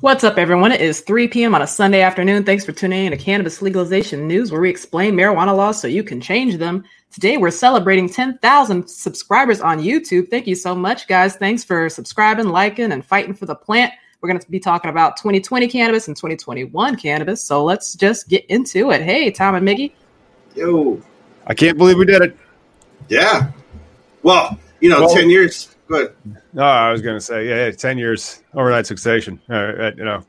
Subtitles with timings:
[0.00, 0.72] What's up, everyone?
[0.72, 1.54] It is 3 p.m.
[1.54, 2.44] on a Sunday afternoon.
[2.44, 6.04] Thanks for tuning in to Cannabis Legalization News, where we explain marijuana laws so you
[6.04, 6.84] can change them.
[7.10, 10.28] Today, we're celebrating 10,000 subscribers on YouTube.
[10.28, 11.36] Thank you so much, guys.
[11.36, 13.90] Thanks for subscribing, liking, and fighting for the plant.
[14.20, 17.42] We're going to be talking about 2020 cannabis and 2021 cannabis.
[17.42, 19.00] So let's just get into it.
[19.00, 19.92] Hey, Tom and Miggy.
[20.54, 21.00] Yo.
[21.46, 22.36] I can't believe we did it.
[23.08, 23.50] Yeah.
[24.22, 25.70] Well, you know, Well- 10 years.
[25.86, 26.14] Good.
[26.52, 29.40] No, I was going to say, yeah, yeah, 10 years overnight succession.
[29.48, 30.24] Uh, you know,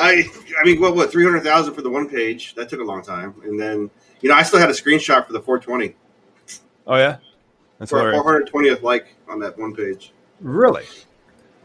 [0.00, 0.24] I
[0.60, 2.54] I mean, what, what, 300,000 for the one page?
[2.54, 3.34] That took a long time.
[3.44, 3.90] And then,
[4.20, 5.94] you know, I still had a screenshot for the 420
[6.86, 7.16] oh, yeah.
[7.78, 10.12] That's for a 420th like on that one page.
[10.40, 10.84] Really?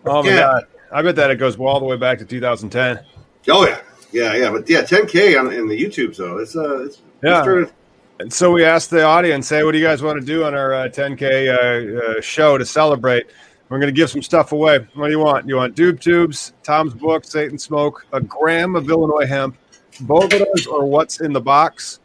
[0.05, 0.39] Oh, my Yeah.
[0.39, 0.67] God.
[0.91, 3.05] I bet that it goes all the way back to 2010.
[3.49, 3.81] Oh, yeah.
[4.11, 4.51] Yeah, yeah.
[4.51, 7.43] But yeah, 10K on in the YouTube, so it's, uh, it's, Yeah.
[7.45, 7.71] it's
[8.19, 10.53] And so we asked the audience, hey, what do you guys want to do on
[10.53, 13.27] our uh, 10K uh, uh, show to celebrate?
[13.69, 14.79] We're going to give some stuff away.
[14.95, 15.47] What do you want?
[15.47, 19.55] You want Doob Tubes, Tom's book, Satan Smoke, a gram of Illinois hemp,
[20.01, 22.01] Bovedas, or what's in the box?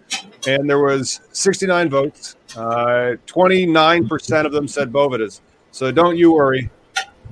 [0.47, 2.37] And there was 69 votes.
[2.57, 5.41] Uh, 29% of them said Bovedas.
[5.73, 6.71] So don't you worry.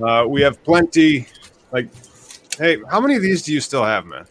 [0.05, 1.29] Uh, we have plenty.
[1.71, 1.89] Like,
[2.59, 4.27] hey, how many of these do you still have, man?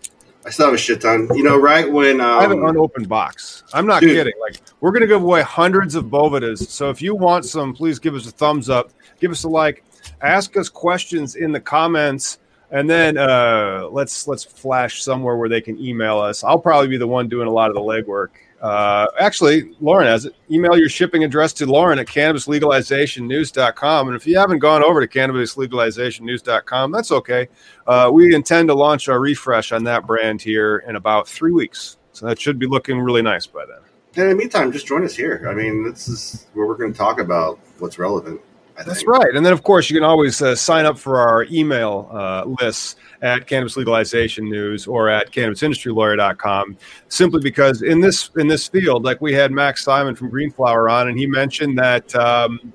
[0.45, 1.29] I still have a shit ton.
[1.35, 3.63] You know, right when um, I have an unopened box.
[3.73, 4.15] I'm not Dude.
[4.15, 4.33] kidding.
[4.41, 6.67] Like we're gonna give away hundreds of Bovedas.
[6.69, 9.83] So if you want some, please give us a thumbs up, give us a like,
[10.21, 12.39] ask us questions in the comments,
[12.71, 16.43] and then uh, let's let's flash somewhere where they can email us.
[16.43, 18.29] I'll probably be the one doing a lot of the legwork.
[18.61, 20.35] Uh, actually, Lauren has it.
[20.51, 24.07] Email your shipping address to Lauren at cannabislegalizationnews.com.
[24.07, 27.47] And if you haven't gone over to cannabislegalizationnews.com, that's okay.
[27.87, 31.97] Uh, we intend to launch our refresh on that brand here in about three weeks.
[32.13, 33.79] So that should be looking really nice by then.
[34.15, 35.47] And in the meantime, just join us here.
[35.49, 38.41] I mean, this is where we're going to talk about what's relevant.
[38.85, 39.35] That's right.
[39.35, 42.95] And then, of course, you can always uh, sign up for our email uh, lists
[43.21, 46.77] at Cannabis Legalization News or at CannabisIndustryLawyer.com.
[47.07, 51.07] Simply because in this in this field, like we had Max Simon from Greenflower on,
[51.09, 52.73] and he mentioned that um,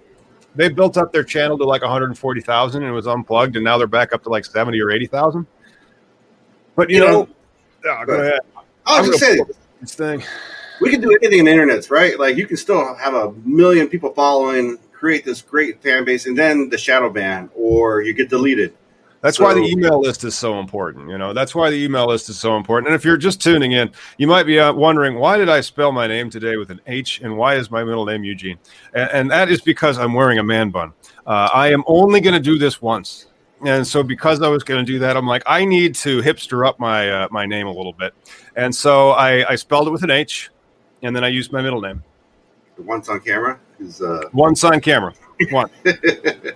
[0.54, 3.86] they built up their channel to like 140,000 and it was unplugged, and now they're
[3.86, 5.46] back up to like 70 or 80,000.
[6.74, 7.28] But you, You know,
[7.84, 8.40] know- go ahead.
[8.86, 9.44] I was just saying,
[9.80, 10.22] This thing.
[10.80, 12.18] we can do anything in the internet, right?
[12.18, 16.36] Like you can still have a million people following, create this great fan base, and
[16.36, 18.74] then the shadow ban or you get deleted.
[19.20, 21.08] That's why the email list is so important.
[21.08, 22.88] You know, that's why the email list is so important.
[22.88, 25.92] And if you're just tuning in, you might be uh, wondering why did I spell
[25.92, 28.58] my name today with an H and why is my middle name Eugene?
[28.94, 30.92] And, and that is because I'm wearing a man bun.
[31.24, 33.26] Uh, I am only going to do this once.
[33.64, 36.66] And so, because I was going to do that, I'm like, I need to hipster
[36.66, 38.12] up my uh, my name a little bit,
[38.54, 40.50] and so I, I spelled it with an H,
[41.02, 42.04] and then I used my middle name.
[42.76, 45.12] Once on camera is uh, Once on camera,
[45.50, 45.70] one.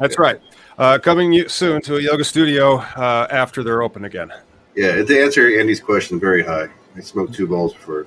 [0.00, 0.40] That's right.
[0.78, 4.32] Uh, coming soon to a yoga studio uh, after they're open again.
[4.74, 5.02] yeah.
[5.02, 6.68] To answer Andy's question, very high.
[6.96, 8.06] I smoked two bowls before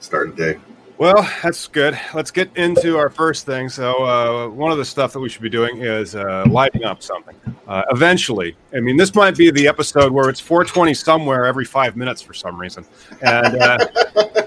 [0.00, 0.60] starting the day.
[0.98, 1.96] Well, that's good.
[2.12, 3.68] Let's get into our first thing.
[3.68, 7.04] So, uh, one of the stuff that we should be doing is uh, lighting up
[7.04, 7.36] something.
[7.68, 11.94] Uh, eventually, I mean, this might be the episode where it's 420 somewhere every five
[11.96, 12.84] minutes for some reason,
[13.22, 13.78] and uh,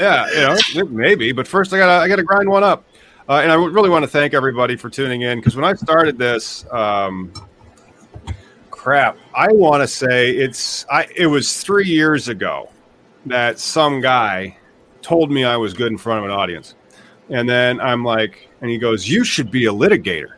[0.00, 1.32] yeah, you know, maybe.
[1.32, 2.84] But first, I gotta I gotta grind one up.
[3.28, 6.16] Uh, and I really want to thank everybody for tuning in because when I started
[6.16, 7.32] this, um,
[8.86, 9.18] crap.
[9.34, 11.08] I want to say it's I.
[11.16, 12.70] It was three years ago
[13.26, 14.56] that some guy
[15.02, 16.76] told me I was good in front of an audience,
[17.28, 20.36] and then I'm like, and he goes, "You should be a litigator."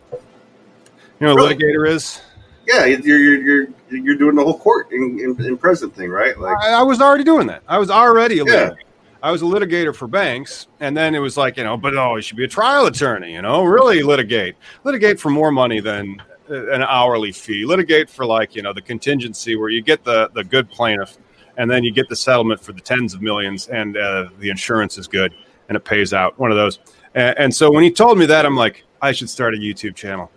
[1.21, 2.23] You know what a litigator is?
[2.67, 6.39] Yeah, you're you're you're, you're doing the whole court in, in, in present thing, right?
[6.39, 7.63] Like I, I, was already doing that.
[7.69, 8.53] I was already a yeah.
[8.53, 8.77] litigator.
[9.23, 12.17] I was a litigator for banks, and then it was like, you know, but oh,
[12.17, 14.55] you should be a trial attorney, you know, really litigate,
[14.85, 19.57] litigate for more money than an hourly fee, litigate for like, you know, the contingency
[19.57, 21.19] where you get the the good plaintiff,
[21.57, 24.99] and then you get the settlement for the tens of millions, and uh, the insurance
[24.99, 25.35] is good
[25.69, 26.39] and it pays out.
[26.39, 26.79] One of those,
[27.15, 29.95] and, and so when he told me that, I'm like, I should start a YouTube
[29.97, 30.31] channel.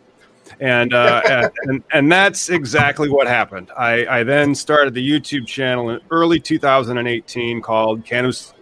[0.59, 3.71] And, uh, and and that's exactly what happened.
[3.77, 8.53] I, I then started the YouTube channel in early 2018 called Cannabis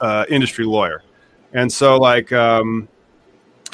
[0.00, 1.02] uh, Industry Lawyer,
[1.52, 2.88] and so like um,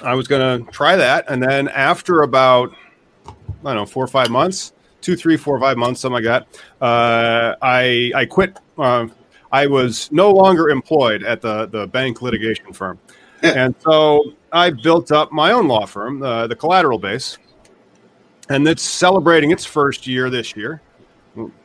[0.03, 2.73] I was going to try that, and then after about
[3.27, 3.33] I
[3.63, 6.47] don't know four or five months, two, three, four, five months, something like that,
[6.85, 8.59] uh, I I quit.
[8.79, 9.09] Uh,
[9.51, 12.99] I was no longer employed at the the bank litigation firm,
[13.43, 17.39] and so I built up my own law firm, uh, the Collateral Base,
[18.49, 20.81] and it's celebrating its first year this year.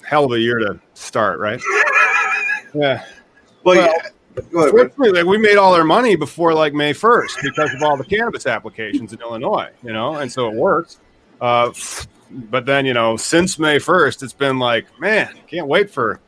[0.04, 1.62] Hell of a year to start, right?
[2.74, 3.06] yeah.
[3.64, 4.10] Well, well yeah.
[4.52, 8.46] Fortunately, we made all our money before like May 1st because of all the cannabis
[8.46, 10.98] applications in Illinois, you know, and so it worked.
[11.42, 11.72] Uh,
[12.30, 16.20] but then, you know, since May 1st, it's been like, man, can't wait for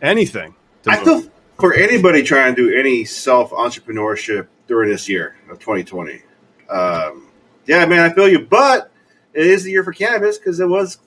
[0.00, 0.54] anything.
[0.86, 1.24] I feel
[1.58, 6.22] for anybody trying to do any self entrepreneurship during this year of 2020.
[6.70, 7.28] Um,
[7.66, 8.40] yeah, man, I feel you.
[8.40, 8.90] But
[9.34, 10.98] it is the year for cannabis because it was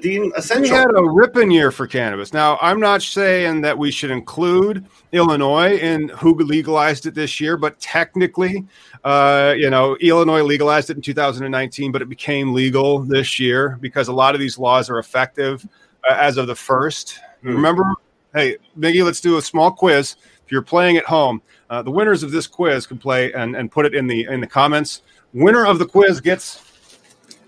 [0.00, 0.76] deemed essential.
[0.76, 2.32] We had a ripping year for cannabis.
[2.32, 7.56] Now, I'm not saying that we should include Illinois in who legalized it this year,
[7.56, 8.64] but technically,
[9.04, 14.08] uh, you know, Illinois legalized it in 2019, but it became legal this year because
[14.08, 15.66] a lot of these laws are effective
[16.08, 17.20] uh, as of the first.
[17.44, 17.54] Mm.
[17.54, 17.94] Remember,
[18.34, 20.16] hey, Miggy, let's do a small quiz.
[20.44, 23.70] If you're playing at home, uh, the winners of this quiz can play and, and
[23.70, 25.02] put it in the in the comments.
[25.32, 26.65] Winner of the quiz gets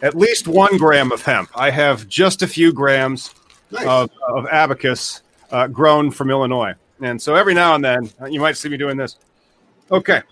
[0.03, 1.51] at least one gram of hemp.
[1.55, 3.35] I have just a few grams
[3.71, 3.87] nice.
[3.87, 6.75] of, of abacus uh, grown from Illinois.
[7.01, 9.19] And so every now and then uh, you might see me doing this.
[9.91, 10.23] Okay.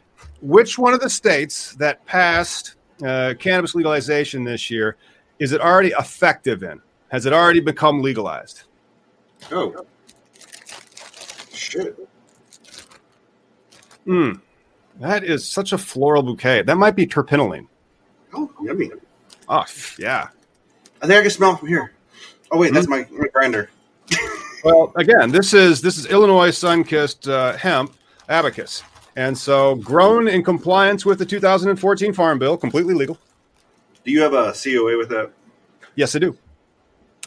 [0.42, 2.74] Which one of the states that passed
[3.04, 4.96] uh, cannabis legalization this year
[5.38, 6.80] is it already effective in?
[7.08, 8.64] Has it already become legalized?
[9.52, 9.86] Oh.
[11.52, 11.96] Shit.
[14.04, 14.32] Hmm.
[15.00, 16.62] That is such a floral bouquet.
[16.62, 17.66] That might be terpinolene.
[18.32, 18.90] Oh, yummy.
[19.48, 19.64] Oh
[19.98, 20.28] yeah.
[21.02, 21.93] I think I can smell from here.
[22.50, 22.75] Oh wait, mm-hmm.
[22.75, 23.70] that's my, my grinder.
[24.64, 27.94] well, again, this is this is Illinois Sunkist uh, hemp
[28.28, 28.82] abacus,
[29.16, 33.19] and so grown in compliance with the 2014 Farm Bill, completely legal.
[34.04, 35.32] Do you have a COA with that?
[35.96, 36.37] Yes, I do.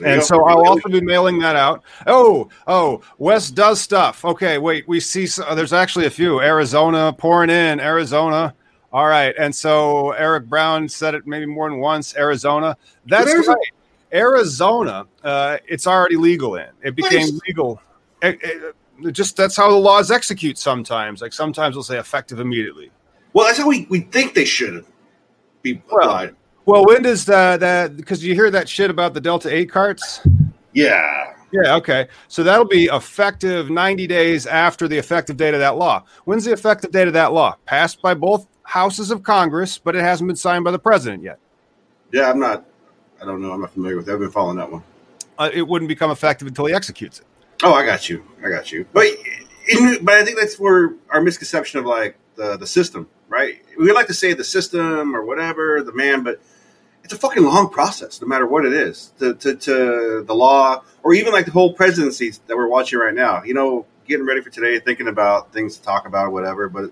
[0.04, 1.84] And so I'll also be mailing that out.
[2.08, 4.24] Oh, oh, Wes does stuff.
[4.24, 5.28] Okay, wait, we see.
[5.54, 6.40] there's actually a few.
[6.40, 7.80] Arizona pouring in.
[7.82, 8.54] Arizona.
[8.92, 9.36] All right.
[9.38, 12.76] And so Eric Brown said it maybe more than once Arizona.
[13.06, 13.58] That's right.
[14.12, 16.70] Arizona, uh, it's already legal in.
[16.84, 17.40] It became nice.
[17.48, 17.82] legal.
[18.22, 18.76] It, it,
[19.12, 21.22] just that's how the laws execute sometimes.
[21.22, 22.92] Like sometimes they'll say effective immediately.
[23.34, 24.86] Well, that's how we, we think they should
[25.62, 26.36] be applied.
[26.66, 29.70] Well, well when does that, that because you hear that shit about the Delta 8
[29.70, 30.22] carts?
[30.74, 31.34] Yeah.
[31.52, 32.08] Yeah, okay.
[32.28, 36.04] So that'll be effective 90 days after the effective date of that law.
[36.26, 37.56] When's the effective date of that law?
[37.66, 41.40] Passed by both houses of Congress, but it hasn't been signed by the president yet.
[42.12, 42.66] Yeah, I'm not.
[43.20, 43.52] I don't know.
[43.52, 44.08] I'm not familiar with.
[44.08, 44.14] It.
[44.14, 44.84] I've been following that one.
[45.40, 47.26] Uh, it wouldn't become effective until he executes it.
[47.64, 48.24] Oh, I got you.
[48.46, 48.86] I got you.
[48.94, 49.08] But
[49.68, 53.60] in, but I think that's where our misconception of like the the system, right?
[53.78, 56.40] We like to say the system or whatever, the man, but
[57.04, 59.14] it's a fucking long process, no matter what it is.
[59.20, 63.16] To, to, to the law, or even like the whole presidency that we're watching right
[63.16, 63.42] now.
[63.44, 66.70] You know, getting ready for today, thinking about things to talk about, whatever.
[66.70, 66.92] But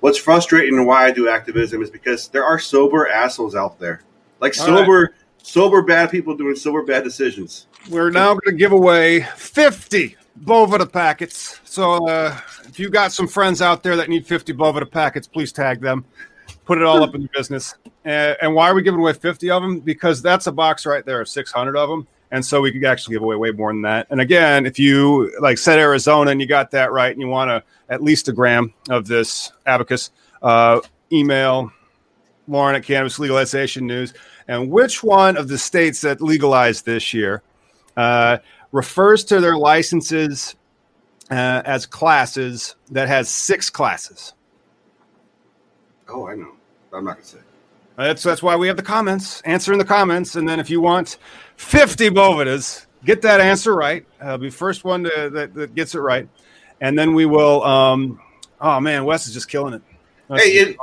[0.00, 4.02] what's frustrating and why I do activism is because there are sober assholes out there,
[4.40, 5.10] like All sober, right.
[5.42, 7.66] sober bad people doing sober bad decisions.
[7.88, 11.60] We're now going to give away fifty Boveda packets.
[11.64, 15.52] So uh, if you got some friends out there that need fifty Boveda packets, please
[15.52, 16.04] tag them.
[16.64, 17.74] Put it all up in the business.
[18.04, 19.80] And, and why are we giving away fifty of them?
[19.80, 22.84] Because that's a box right there of six hundred of them and so we could
[22.84, 24.06] actually give away way more than that.
[24.10, 27.48] And again, if you like said Arizona and you got that right, and you want
[27.48, 30.10] to at least a gram of this abacus,
[30.42, 30.80] uh,
[31.12, 31.72] email
[32.48, 34.14] Lauren at Cannabis Legalization News.
[34.48, 37.42] And which one of the states that legalized this year
[37.96, 38.38] uh,
[38.72, 40.56] refers to their licenses
[41.30, 44.34] uh, as classes that has six classes?
[46.08, 46.52] Oh, I know.
[46.92, 47.38] I'm not gonna say.
[48.06, 49.40] That's that's why we have the comments.
[49.42, 51.18] Answer in the comments, and then if you want
[51.56, 54.06] fifty Bovedas, get that answer right.
[54.20, 56.28] Uh, be first one to, that, that gets it right,
[56.80, 57.62] and then we will.
[57.62, 58.20] Um,
[58.60, 59.82] oh man, Wes is just killing it.
[60.28, 60.76] Wes Hey, it,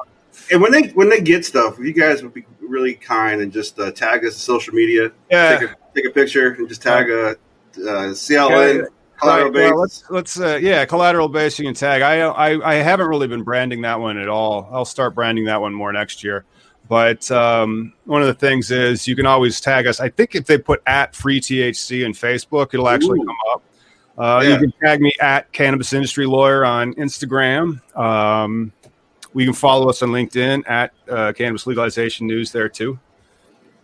[0.52, 3.80] and when they when they get stuff, you guys would be really kind and just
[3.80, 5.12] uh, tag us on social media.
[5.32, 5.58] yeah.
[5.58, 7.36] Take a take a picture and just tag a uh,
[7.76, 8.86] CLN Yeah,
[9.20, 9.72] collateral base.
[9.72, 12.02] well, let's let's uh, yeah, collateral base you can tag.
[12.02, 14.70] I, I I haven't really been branding that one at all.
[14.72, 16.46] I'll start branding that one more next year.
[16.88, 20.00] But um, one of the things is you can always tag us.
[20.00, 23.26] I think if they put at free THC in Facebook, it'll actually Ooh.
[23.26, 23.64] come up.
[24.18, 24.50] Uh, Yeah.
[24.54, 27.82] You can tag me at Cannabis Industry Lawyer on Instagram.
[27.96, 28.72] Um,
[29.34, 32.98] we can follow us on LinkedIn at uh, Cannabis Legalization News there too.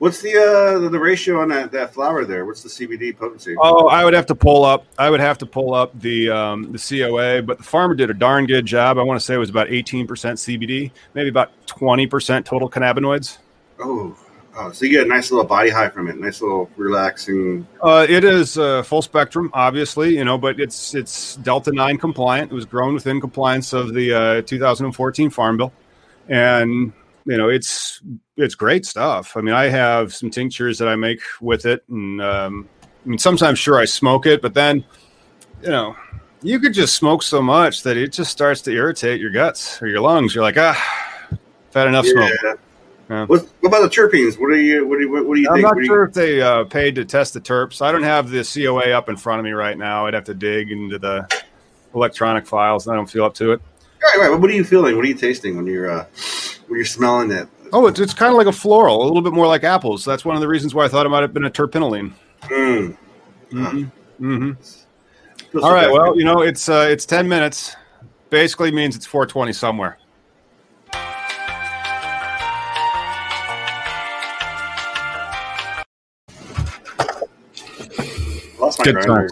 [0.04, 2.46] What's the uh the, the ratio on that that flower there?
[2.46, 3.56] What's the CBD potency?
[3.58, 4.86] Oh, I would have to pull up.
[5.00, 8.14] I would have to pull up the um, the COA, but the farmer did a
[8.14, 8.98] darn good job.
[8.98, 12.70] I want to say it was about eighteen percent CBD, maybe about twenty percent total
[12.70, 13.38] cannabinoids.
[13.80, 14.14] Oh,
[14.58, 16.18] oh, so you get a nice little body high from it.
[16.18, 17.66] Nice little relaxing.
[17.82, 22.52] Uh, it is uh, full spectrum, obviously, you know, but it's it's Delta nine compliant.
[22.52, 25.72] It was grown within compliance of the uh, 2014 Farm Bill,
[26.28, 26.92] and
[27.26, 28.02] you know it's
[28.38, 29.36] it's great stuff.
[29.38, 33.20] I mean, I have some tinctures that I make with it, and um, I mean
[33.20, 34.84] sometimes sure I smoke it, but then
[35.62, 35.96] you know
[36.42, 39.88] you could just smoke so much that it just starts to irritate your guts or
[39.88, 40.36] your lungs.
[40.36, 40.78] You're like, ah,
[41.32, 42.32] I've had enough smoke.
[42.44, 42.54] Yeah.
[43.10, 43.26] Yeah.
[43.26, 44.40] What, what about the terpenes?
[44.40, 45.64] What do you what do you what do you I'm think?
[45.68, 47.82] not do you- sure if they uh, paid to test the terps.
[47.82, 50.06] I don't have the COA up in front of me right now.
[50.08, 51.28] I'd have to dig into the
[51.94, 52.88] electronic files.
[52.88, 53.62] And I don't feel up to it.
[53.62, 54.40] All right, right.
[54.40, 54.96] What are you feeling?
[54.96, 56.06] What are you tasting when you're uh,
[56.68, 57.48] when you're smelling it?
[57.74, 60.06] Oh, it's, it's kind of like a floral, a little bit more like apples.
[60.06, 62.14] That's one of the reasons why I thought it might have been a terpinolene.
[62.44, 62.96] Mm.
[63.50, 63.84] hmm
[64.20, 64.52] hmm
[65.52, 65.88] Feels All so right.
[65.88, 65.94] good.
[65.94, 67.76] Well, you know, it's uh, it's ten minutes.
[68.30, 69.98] Basically means it's 420 somewhere.
[78.84, 79.30] good grinder.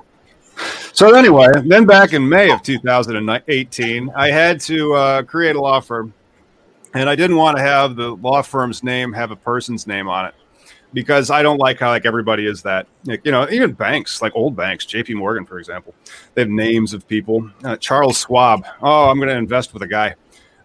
[0.94, 5.80] So anyway, then back in May of 2018, I had to uh, create a law
[5.80, 6.14] firm,
[6.94, 10.26] and I didn't want to have the law firm's name have a person's name on
[10.26, 10.36] it
[10.94, 12.88] because I don't like how like everybody is that.
[13.06, 15.14] Like, you know, even banks, like old banks, J.P.
[15.16, 15.94] Morgan, for example,
[16.34, 17.50] they have names of people.
[17.64, 18.66] Uh, Charles Schwab.
[18.82, 20.16] Oh, I'm going to invest with a guy.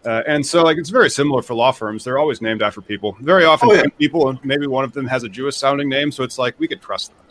[0.04, 2.04] Uh, and so, like, it's very similar for law firms.
[2.04, 3.16] They're always named after people.
[3.20, 3.82] Very often, Oh, yeah.
[3.98, 6.12] people, and maybe one of them has a Jewish sounding name.
[6.12, 7.26] So it's like we could trust them.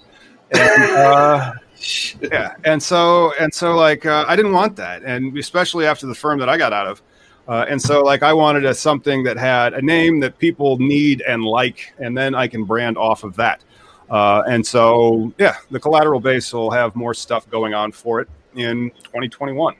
[0.52, 1.54] And, uh,
[2.32, 6.16] yeah and so and so like uh, i didn't want that and especially after the
[6.16, 7.02] firm that i got out of
[7.48, 11.22] uh, and so like i wanted a something that had a name that people need
[11.28, 13.64] and like and then i can brand off of that
[14.10, 18.28] uh, and so yeah the collateral base will have more stuff going on for it
[18.56, 19.76] in 2021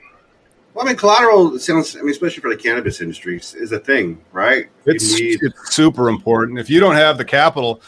[0.74, 1.96] Well, I mean, collateral sounds.
[1.96, 4.66] I mean, especially for the cannabis industry, is- a thing, right?
[4.86, 7.82] It's, need- it's super important if you don't have the capital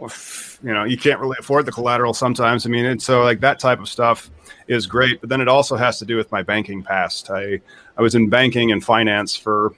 [0.00, 3.58] you know you can't really afford the collateral sometimes i mean and so like that
[3.60, 4.30] type of stuff
[4.66, 7.60] is great but then it also has to do with my banking past i
[7.96, 9.72] i was in banking and finance for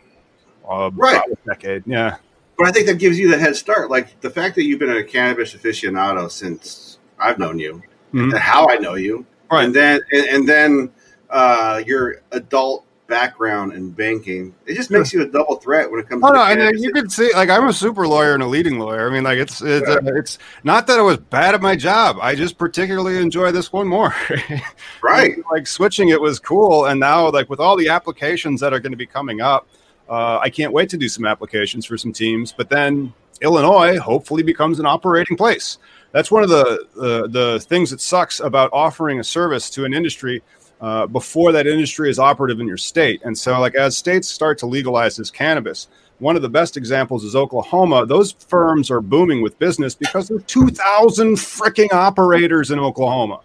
[0.69, 1.21] uh, Right.
[1.31, 2.17] a decade yeah
[2.57, 3.91] But I think that gives you the head start.
[3.91, 7.83] Like the fact that you've been a cannabis aficionado since I've known you,
[8.15, 8.31] Mhm.
[8.33, 10.91] and how I know you, right and then and, and then
[11.29, 16.09] uh, your adult background in banking, it just makes you a double threat when it
[16.09, 16.23] comes.
[16.25, 18.47] Oh to no, and uh, you could see like I'm a super lawyer and a
[18.47, 19.09] leading lawyer.
[19.09, 22.19] I mean, like it's it's, uh, it's not that I was bad at my job.
[22.21, 24.15] I just particularly enjoy this one more.
[25.03, 25.37] right?
[25.51, 28.93] like switching it was cool and now like with all the applications that are going
[28.93, 29.69] to be coming up
[30.09, 34.43] uh, i can't wait to do some applications for some teams but then illinois hopefully
[34.43, 35.79] becomes an operating place
[36.13, 39.93] that's one of the the, the things that sucks about offering a service to an
[39.93, 40.43] industry
[40.81, 44.59] uh, before that industry is operative in your state and so like as states start
[44.59, 48.07] to legalize this cannabis one of the best examples is Oklahoma.
[48.07, 53.41] Those firms are booming with business because there are 2,000 freaking operators in Oklahoma.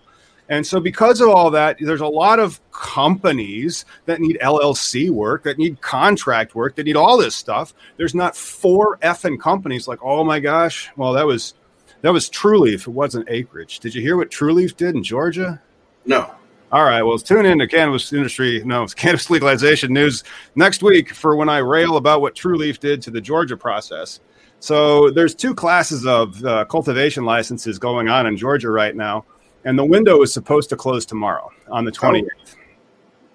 [0.49, 5.43] And so, because of all that, there's a lot of companies that need LLC work,
[5.43, 7.73] that need contract work, that need all this stuff.
[7.95, 11.53] There's not four effing companies like, oh my gosh, well, that was
[12.01, 12.81] that was Trulieve.
[12.81, 13.79] It wasn't Acreage.
[13.79, 15.61] Did you hear what Trulieve did in Georgia?
[16.05, 16.33] No,
[16.71, 17.01] All right.
[17.01, 20.23] Well, tune in to cannabis industry, no, cannabis legalization news
[20.55, 24.21] next week for when I rail about what Trulieve did to the Georgia process.
[24.61, 29.25] So there's two classes of uh, cultivation licenses going on in Georgia right now,
[29.65, 32.27] and the window is supposed to close tomorrow on the 28th.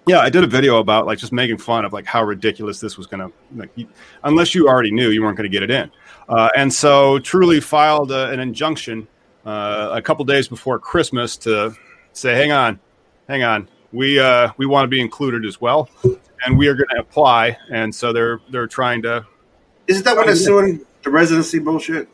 [0.06, 2.96] Yeah, I did a video about like just making fun of like how ridiculous this
[2.96, 3.88] was going to, like, you,
[4.22, 5.90] unless you already knew, you weren't going to get it in.
[6.28, 9.08] Uh, and so Truly filed uh, an injunction
[9.44, 11.74] uh, a couple days before Christmas to
[12.12, 12.78] say, hang on,
[13.28, 15.88] hang on, we uh, we want to be included as well,
[16.45, 17.56] and we are going to apply.
[17.71, 19.26] And so they're they're trying to
[19.87, 22.09] is it that one that's suing the residency bullshit.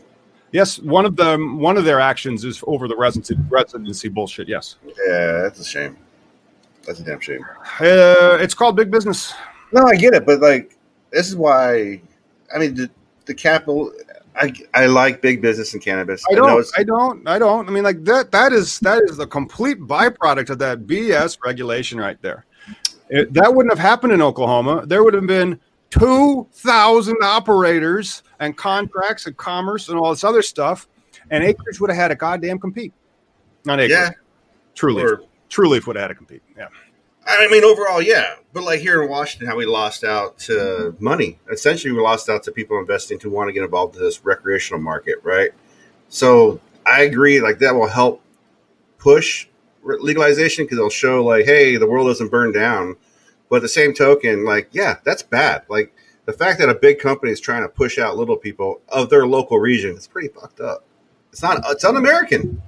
[0.51, 1.59] Yes, one of them.
[1.59, 4.49] One of their actions is over the residency residency bullshit.
[4.49, 4.77] Yes.
[4.85, 5.97] Yeah, that's a shame.
[6.87, 7.45] That's a damn shame.
[7.81, 9.33] Uh, it's called big business.
[9.73, 10.77] No, I get it, but like
[11.11, 12.03] this is why.
[12.55, 12.91] I mean, the,
[13.25, 13.93] the capital.
[14.35, 16.25] I, I like big business and cannabis.
[16.31, 16.51] I don't.
[16.53, 17.27] it's- I don't.
[17.29, 17.69] I don't.
[17.69, 18.31] I mean, like that.
[18.31, 22.47] That is that is the complete byproduct of that BS regulation right there.
[23.11, 24.87] It, that wouldn't have happened in Oklahoma.
[24.87, 25.61] There would have been
[25.91, 30.89] two thousand operators and contracts and commerce and all this other stuff,
[31.31, 32.95] and Acreage would have had a goddamn compete.
[33.67, 33.91] Not Acreage.
[33.91, 34.11] yeah,
[34.75, 36.43] Truly, or- Truly would have had a compete.
[36.57, 36.69] Yeah.
[37.27, 38.35] I mean, overall, yeah.
[38.53, 41.39] But like here in Washington, how we lost out to money.
[41.51, 44.81] Essentially, we lost out to people investing to want to get involved in this recreational
[44.81, 45.51] market, right?
[46.09, 47.41] So I agree.
[47.41, 48.23] Like that will help
[48.99, 49.47] push
[49.83, 52.97] legalization because it'll show like, hey, the world doesn't burn down.
[53.49, 55.63] But at the same token, like, yeah, that's bad.
[55.69, 59.11] Like the fact that a big company is trying to push out little people of
[59.11, 60.85] their local region is pretty fucked up.
[61.33, 61.63] It's not.
[61.69, 62.63] It's un-American.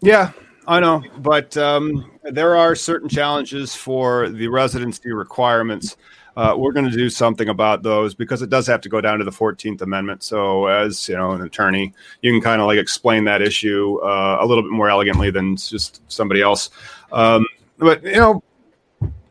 [0.00, 0.32] Yeah,
[0.66, 5.96] I know, but um, there are certain challenges for the residency requirements.
[6.36, 9.18] Uh, we're going to do something about those because it does have to go down
[9.18, 10.22] to the Fourteenth Amendment.
[10.22, 14.38] So, as you know, an attorney, you can kind of like explain that issue uh,
[14.40, 16.68] a little bit more elegantly than just somebody else.
[17.10, 17.46] Um,
[17.78, 18.42] but you know,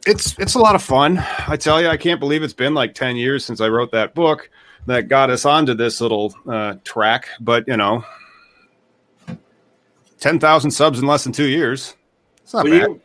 [0.07, 1.23] it's it's a lot of fun.
[1.47, 4.15] I tell you, I can't believe it's been like ten years since I wrote that
[4.15, 4.49] book
[4.87, 7.29] that got us onto this little uh, track.
[7.39, 8.03] But you know,
[10.19, 11.95] ten thousand subs in less than two years.
[12.45, 12.89] It's not when bad.
[12.89, 13.01] you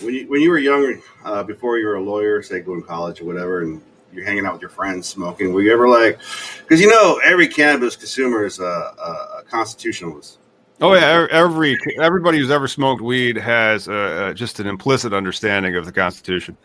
[0.00, 2.86] when you when you were younger, uh, before you were a lawyer, say going to
[2.88, 3.80] college or whatever, and
[4.12, 6.18] you're hanging out with your friends smoking, were you ever like,
[6.58, 10.38] because you know every cannabis consumer is a, a, a constitutionalist.
[10.80, 15.76] Oh yeah, every everybody who's ever smoked weed has uh, uh, just an implicit understanding
[15.76, 16.56] of the Constitution.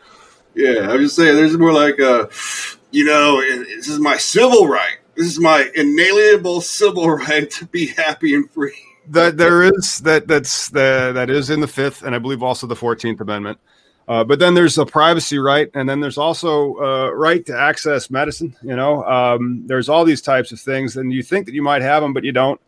[0.56, 1.36] Yeah, I'm just saying.
[1.36, 2.26] There's more like, uh,
[2.90, 4.98] you know, this is my civil right.
[5.14, 8.85] This is my inalienable civil right to be happy and free.
[9.10, 12.68] That there is that that's the, that is in the Fifth, and I believe also
[12.68, 13.60] the Fourteenth Amendment.
[14.08, 18.10] Uh, but then there's the privacy right, and then there's also uh, right to access
[18.10, 18.56] medicine.
[18.62, 21.82] You know, um, there's all these types of things, and you think that you might
[21.82, 22.62] have them, but you don't.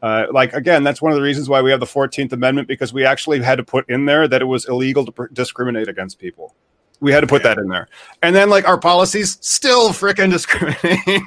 [0.00, 2.92] Uh, like again, that's one of the reasons why we have the Fourteenth Amendment because
[2.92, 6.18] we actually had to put in there that it was illegal to pr- discriminate against
[6.18, 6.54] people.
[7.00, 7.88] We had to put that in there,
[8.22, 11.22] and then like our policies still frickin' discriminate.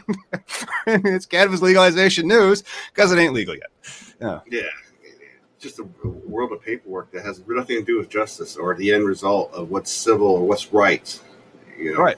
[1.05, 3.69] it's cannabis legalization news because it ain't legal yet.
[4.21, 4.61] Yeah, Yeah.
[5.59, 5.83] just a
[6.25, 9.69] world of paperwork that has nothing to do with justice or the end result of
[9.71, 11.19] what's civil or what's right.
[11.77, 11.99] You know?
[12.01, 12.17] Right.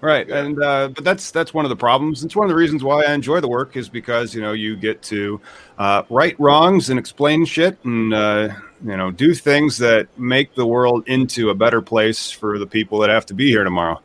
[0.00, 0.44] Right, Yeah.
[0.44, 2.22] and uh, but that's that's one of the problems.
[2.24, 4.76] It's one of the reasons why I enjoy the work is because you know you
[4.76, 5.40] get to
[5.76, 8.48] uh, right wrongs and explain shit and uh,
[8.84, 13.00] you know do things that make the world into a better place for the people
[13.00, 14.00] that have to be here tomorrow.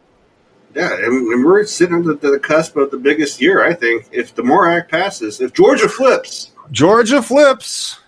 [0.76, 4.08] Yeah, and, and we're sitting on the, the cusp of the biggest year, I think.
[4.12, 8.00] If the MORE Act passes, if Georgia flips, Georgia flips.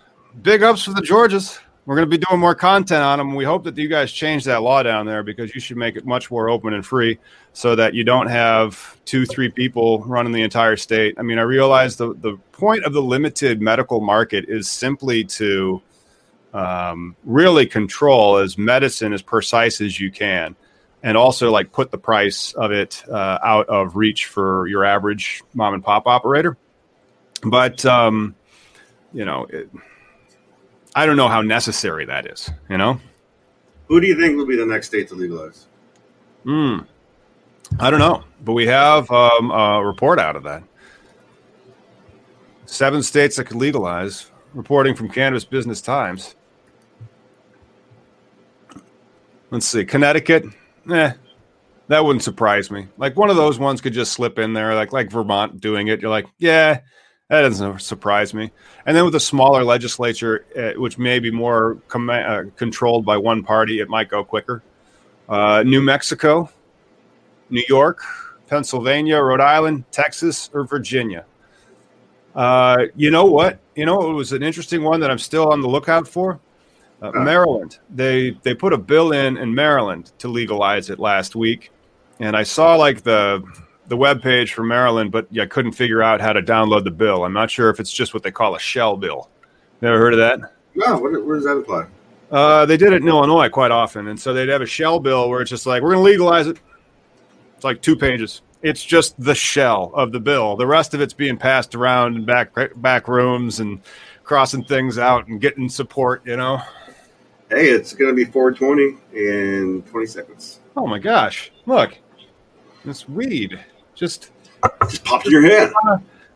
[0.42, 1.60] Big ups for the Georgias.
[1.86, 3.36] We're going to be doing more content on them.
[3.36, 6.04] We hope that you guys change that law down there because you should make it
[6.04, 7.20] much more open and free
[7.54, 11.14] so that you don't have two, three people running the entire state.
[11.20, 15.80] I mean, I realize the, the point of the limited medical market is simply to
[16.52, 20.56] um, really control as medicine as precise as you can
[21.04, 25.44] and also like put the price of it uh, out of reach for your average
[25.54, 26.58] mom and pop operator.
[27.44, 28.34] But, um,
[29.16, 29.70] you know, it,
[30.94, 33.00] I don't know how necessary that is, you know?
[33.88, 35.68] who do you think will be the next state to legalize?
[36.44, 36.80] Hmm.
[37.80, 40.64] I don't know, but we have um, a report out of that.
[42.66, 46.36] Seven states that could legalize, reporting from Cannabis Business Times.
[49.50, 50.46] Let's see, Connecticut.
[50.92, 51.14] Eh,
[51.88, 52.88] that wouldn't surprise me.
[52.98, 56.02] Like one of those ones could just slip in there, like like Vermont doing it.
[56.02, 56.82] You're like, yeah,
[57.30, 58.52] that doesn't surprise me.
[58.86, 63.18] And then with a smaller legislature, uh, which may be more com- uh, controlled by
[63.18, 64.62] one party, it might go quicker.
[65.28, 66.50] Uh, New Mexico,
[67.50, 68.02] New York,
[68.48, 71.26] Pennsylvania, Rhode Island, Texas, or Virginia.
[72.36, 73.60] Uh, you know what?
[73.76, 76.40] You know it was an interesting one that I'm still on the lookout for.
[77.02, 77.80] Uh, Maryland.
[77.94, 81.72] They they put a bill in in Maryland to legalize it last week,
[82.20, 83.44] and I saw like the
[83.88, 87.24] the web page for Maryland, but I couldn't figure out how to download the bill.
[87.24, 89.30] I'm not sure if it's just what they call a shell bill.
[89.82, 90.54] Never heard of that?
[90.76, 91.88] No, what, where does that apply?
[92.32, 95.30] Uh, they did it in Illinois quite often, and so they'd have a shell bill
[95.30, 96.58] where it's just like we're going to legalize it.
[97.56, 98.42] It's like two pages.
[98.62, 100.56] It's just the shell of the bill.
[100.56, 103.80] The rest of it's being passed around in back back rooms and
[104.24, 106.26] crossing things out and getting support.
[106.26, 106.58] You know.
[107.50, 110.62] Hey, it's going to be 420 in 20 seconds.
[110.76, 111.52] Oh my gosh!
[111.68, 111.96] Look,
[112.84, 113.64] this weed
[113.96, 114.32] just
[114.90, 115.74] Just popped in your hand.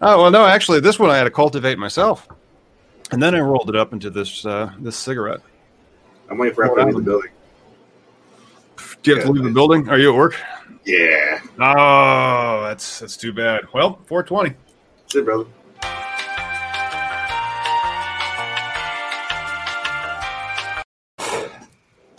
[0.02, 2.28] Oh well, no, actually, this one I had to cultivate myself,
[3.12, 5.42] and then I rolled it up into this uh, this cigarette.
[6.30, 7.32] I'm waiting for everyone to leave the building.
[9.02, 9.90] Do you have to leave the building?
[9.90, 10.36] Are you at work?
[10.86, 11.42] Yeah.
[11.60, 13.62] Oh, that's that's too bad.
[13.74, 14.56] Well, 420.
[15.02, 15.46] That's it, brother.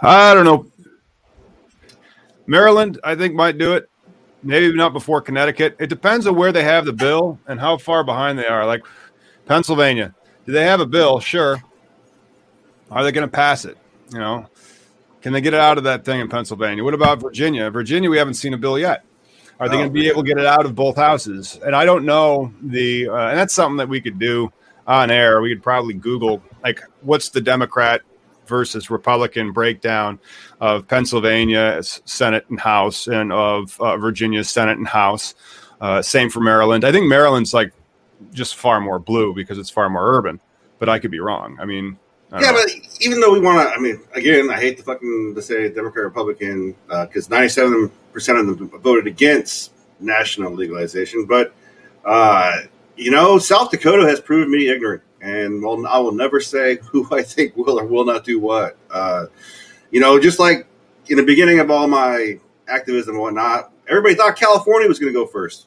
[0.03, 0.67] I don't know.
[2.47, 3.89] Maryland, I think, might do it.
[4.43, 5.77] Maybe not before Connecticut.
[5.79, 8.65] It depends on where they have the bill and how far behind they are.
[8.67, 8.83] Like
[9.47, 10.15] Pennsylvania,
[10.47, 11.21] do they have a bill?
[11.21, 11.63] Sure.
[12.91, 13.77] Are they going to pass it?
[14.13, 14.47] You know,
[15.21, 16.83] can they get it out of that thing in Pennsylvania?
[16.83, 17.71] What about Virginia?
[17.71, 19.05] Virginia, we haven't seen a bill yet.
[19.61, 21.61] Are they Oh, going to be able to get it out of both houses?
[21.65, 24.51] And I don't know the, uh, and that's something that we could do
[24.87, 25.43] on air.
[25.43, 28.01] We could probably Google like what's the Democrat
[28.51, 30.19] versus Republican breakdown
[30.61, 35.35] of Pennsylvania's Senate and House and of uh, Virginia's Senate and House.
[35.81, 36.85] Uh, same for Maryland.
[36.85, 37.73] I think Maryland's like
[38.35, 40.39] just far more blue because it's far more urban,
[40.79, 41.57] but I could be wrong.
[41.59, 41.97] I mean,
[42.31, 42.63] I Yeah, know.
[42.63, 45.71] but even though we want to, I mean, again, I hate to fucking to say
[45.71, 51.25] Democrat Republican because ninety-seven percent of them voted against national legalization.
[51.25, 51.55] But
[52.05, 52.53] uh,
[52.97, 57.07] you know, South Dakota has proven me ignorant, and well, I will never say who
[57.15, 58.77] I think will or will not do what.
[58.91, 59.27] Uh,
[59.91, 60.67] you know, just like
[61.09, 65.19] in the beginning of all my activism and whatnot, everybody thought California was going to
[65.19, 65.67] go first.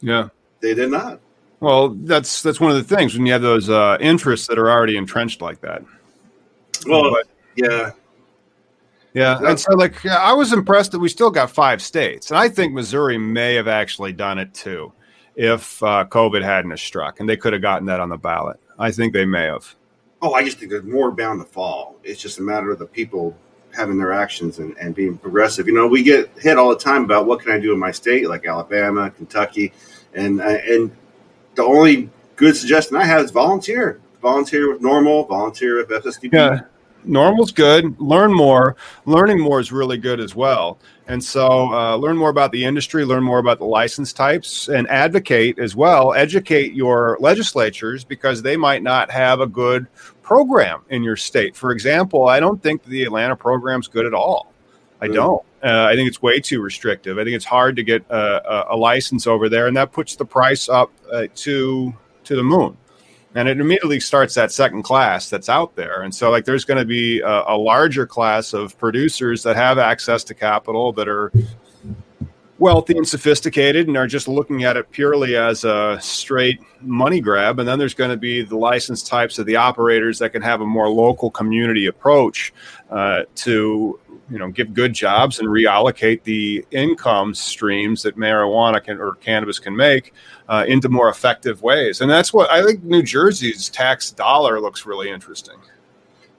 [0.00, 0.28] yeah.
[0.60, 1.20] They did not.
[1.58, 4.70] Well, that's that's one of the things when you have those uh, interests that are
[4.70, 5.82] already entrenched like that.
[6.86, 7.90] Well, But- yeah,
[9.12, 12.38] Yeah, and so like yeah, I was impressed that we still got five states, and
[12.38, 14.92] I think Missouri may have actually done it too,
[15.36, 18.58] if uh, COVID hadn't struck, and they could have gotten that on the ballot.
[18.78, 19.74] I think they may have.
[20.20, 21.96] Oh, I just think there's more bound to fall.
[22.04, 23.36] It's just a matter of the people
[23.74, 25.66] having their actions and, and being progressive.
[25.66, 27.90] You know, we get hit all the time about what can I do in my
[27.90, 29.72] state, like Alabama, Kentucky,
[30.14, 30.94] and uh, and
[31.54, 34.00] the only good suggestion I have is volunteer.
[34.20, 36.32] Volunteer with NORML, volunteer with SSDP.
[36.32, 36.60] Yeah,
[37.06, 37.98] NORML's good.
[38.00, 38.76] Learn more.
[39.06, 40.78] Learning more is really good as well.
[41.08, 44.88] And so, uh, learn more about the industry, learn more about the license types, and
[44.88, 46.14] advocate as well.
[46.14, 49.86] Educate your legislatures because they might not have a good
[50.22, 51.56] program in your state.
[51.56, 54.52] For example, I don't think the Atlanta program's good at all.
[55.00, 55.42] I don't.
[55.64, 57.18] Uh, I think it's way too restrictive.
[57.18, 60.14] I think it's hard to get a, a, a license over there, and that puts
[60.14, 61.92] the price up uh, to
[62.24, 62.76] to the moon
[63.34, 66.02] and it immediately starts that second class that's out there.
[66.02, 69.78] And so like there's going to be a, a larger class of producers that have
[69.78, 71.32] access to capital that are
[72.62, 77.58] wealthy and sophisticated and are just looking at it purely as a straight money grab
[77.58, 80.60] and then there's going to be the license types of the operators that can have
[80.60, 82.52] a more local community approach
[82.90, 83.98] uh, to
[84.30, 89.58] you know give good jobs and reallocate the income streams that marijuana can or cannabis
[89.58, 90.14] can make
[90.48, 92.00] uh, into more effective ways.
[92.00, 95.58] And that's what I think New Jersey's tax dollar looks really interesting.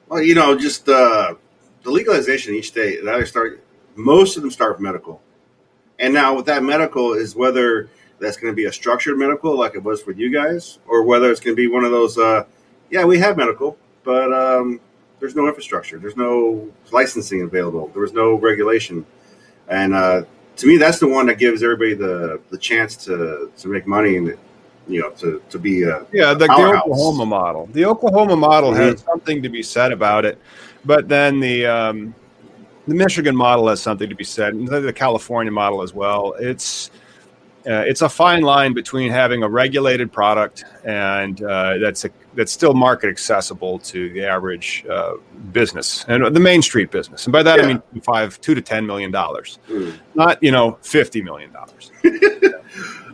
[0.07, 1.35] Well, you know, just uh,
[1.83, 3.03] the legalization each state.
[3.03, 3.63] That I start.
[3.95, 5.21] Most of them start with medical,
[5.99, 9.75] and now with that medical is whether that's going to be a structured medical like
[9.75, 12.17] it was for you guys, or whether it's going to be one of those.
[12.17, 12.45] Uh,
[12.89, 14.79] yeah, we have medical, but um,
[15.19, 15.97] there's no infrastructure.
[15.99, 17.87] There's no licensing available.
[17.89, 19.05] There was no regulation,
[19.67, 20.23] and uh,
[20.57, 24.17] to me, that's the one that gives everybody the the chance to to make money
[24.17, 24.37] and
[24.87, 27.69] you know to to be a Yeah, the, the Oklahoma model.
[27.71, 28.75] The Oklahoma model Mhm.
[28.75, 30.37] has something to be said about it,
[30.85, 32.13] but then the um,
[32.87, 36.33] the Michigan model has something to be said, and the California model as well.
[36.39, 36.91] It's
[37.65, 42.51] uh, it's a fine line between having a regulated product and uh, that's a, that's
[42.51, 45.13] still market accessible to the average uh,
[45.53, 47.25] business and the Main Street business.
[47.25, 49.97] And by that I mean five, two to ten million dollars, Mm.
[50.13, 51.91] not you know fifty million dollars.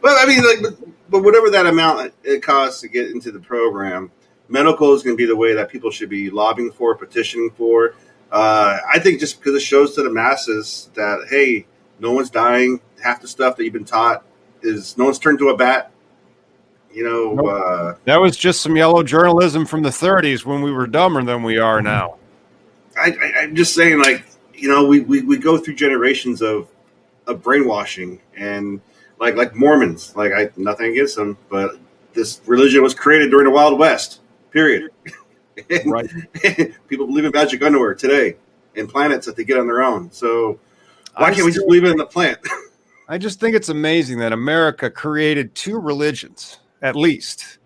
[0.01, 3.39] Well, I mean, like, but, but whatever that amount it costs to get into the
[3.39, 4.11] program,
[4.47, 7.95] medical is going to be the way that people should be lobbying for, petitioning for.
[8.31, 11.65] Uh, I think just because it shows to the masses that hey,
[11.99, 12.79] no one's dying.
[13.03, 14.23] Half the stuff that you've been taught
[14.61, 15.91] is no one's turned to a bat.
[16.91, 17.47] You know, Nope.
[17.47, 21.43] uh, That was just some yellow journalism from the 30s when we were dumber than
[21.43, 22.15] we are now.
[22.97, 26.67] I, I, I'm just saying, like, you know, we, we, we go through generations of
[27.27, 28.81] of brainwashing and
[29.19, 30.15] like like Mormons.
[30.15, 31.75] Like, I nothing against them, but
[32.13, 34.21] this religion was created during the Wild West.
[34.51, 34.89] Period.
[35.85, 36.09] Right.
[36.87, 38.35] people believe in magic underwear today
[38.75, 40.11] and planets that they get on their own.
[40.11, 40.59] So
[41.17, 42.39] why can't we just still- believe it in the plant?
[43.07, 47.57] I just think it's amazing that America created two religions, at least,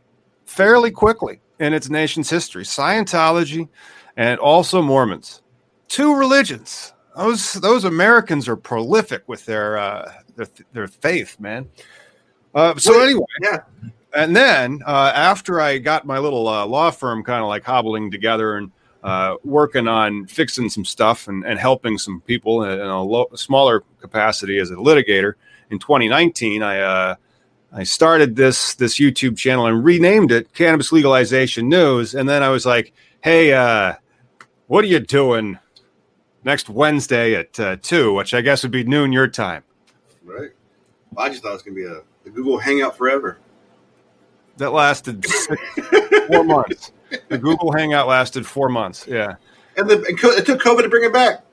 [0.46, 3.68] fairly quickly in its nation's history Scientology
[4.16, 5.42] and also Mormons.
[5.90, 6.94] Two religions.
[7.18, 11.70] Those, those Americans are prolific with their, uh, their, their faith, man.
[12.56, 13.60] Uh, so Wait, anyway, yeah.
[14.16, 18.12] And then uh, after I got my little uh, law firm kind of like hobbling
[18.12, 18.72] together and
[19.04, 24.60] uh, working on fixing some stuff and, and helping some people in a smaller capacity
[24.60, 25.34] as a litigator
[25.74, 27.16] in 2019, I uh,
[27.74, 32.14] I started this this YouTube channel and renamed it Cannabis Legalization News.
[32.16, 33.94] And then I was like, hey, uh,
[34.68, 35.58] what are you doing
[36.44, 39.64] next Wednesday at uh, two, which I guess would be noon your time?
[40.24, 40.52] Right.
[41.12, 43.40] Well, I just thought it was gonna be a Google Hangout forever.
[44.58, 45.62] That lasted six,
[46.28, 46.92] four months.
[47.30, 49.06] The Google Hangout lasted four months.
[49.08, 49.36] Yeah.
[49.78, 51.44] And the it took COVID to bring it back.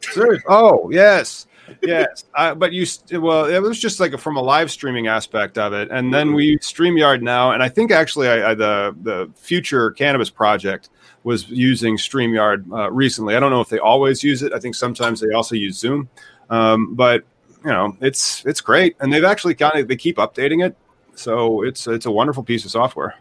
[0.00, 0.42] Serious?
[0.48, 1.46] Oh, yes.
[1.82, 2.24] Yes.
[2.34, 2.86] I, but you,
[3.20, 5.90] well, it was just like from a live streaming aspect of it.
[5.90, 7.52] And then we use StreamYard now.
[7.52, 10.90] And I think actually I, I, the, the future cannabis project
[11.24, 13.34] was using StreamYard uh, recently.
[13.34, 14.52] I don't know if they always use it.
[14.52, 16.08] I think sometimes they also use Zoom.
[16.50, 17.24] Um, but,
[17.64, 18.96] you know, it's, it's great.
[19.00, 20.76] And they've actually kind of, they keep updating it.
[21.14, 23.14] So it's, it's a wonderful piece of software.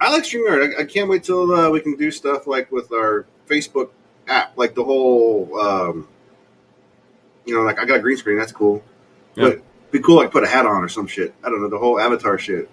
[0.00, 0.76] I like StreamYard.
[0.78, 3.90] I, I can't wait till uh, we can do stuff like with our Facebook
[4.28, 6.08] app, like the whole, um,
[7.44, 8.38] you know, like I got a green screen.
[8.38, 8.82] That's cool.
[9.34, 9.50] Yeah.
[9.50, 11.34] But be cool, like put a hat on or some shit.
[11.44, 12.68] I don't know the whole avatar shit.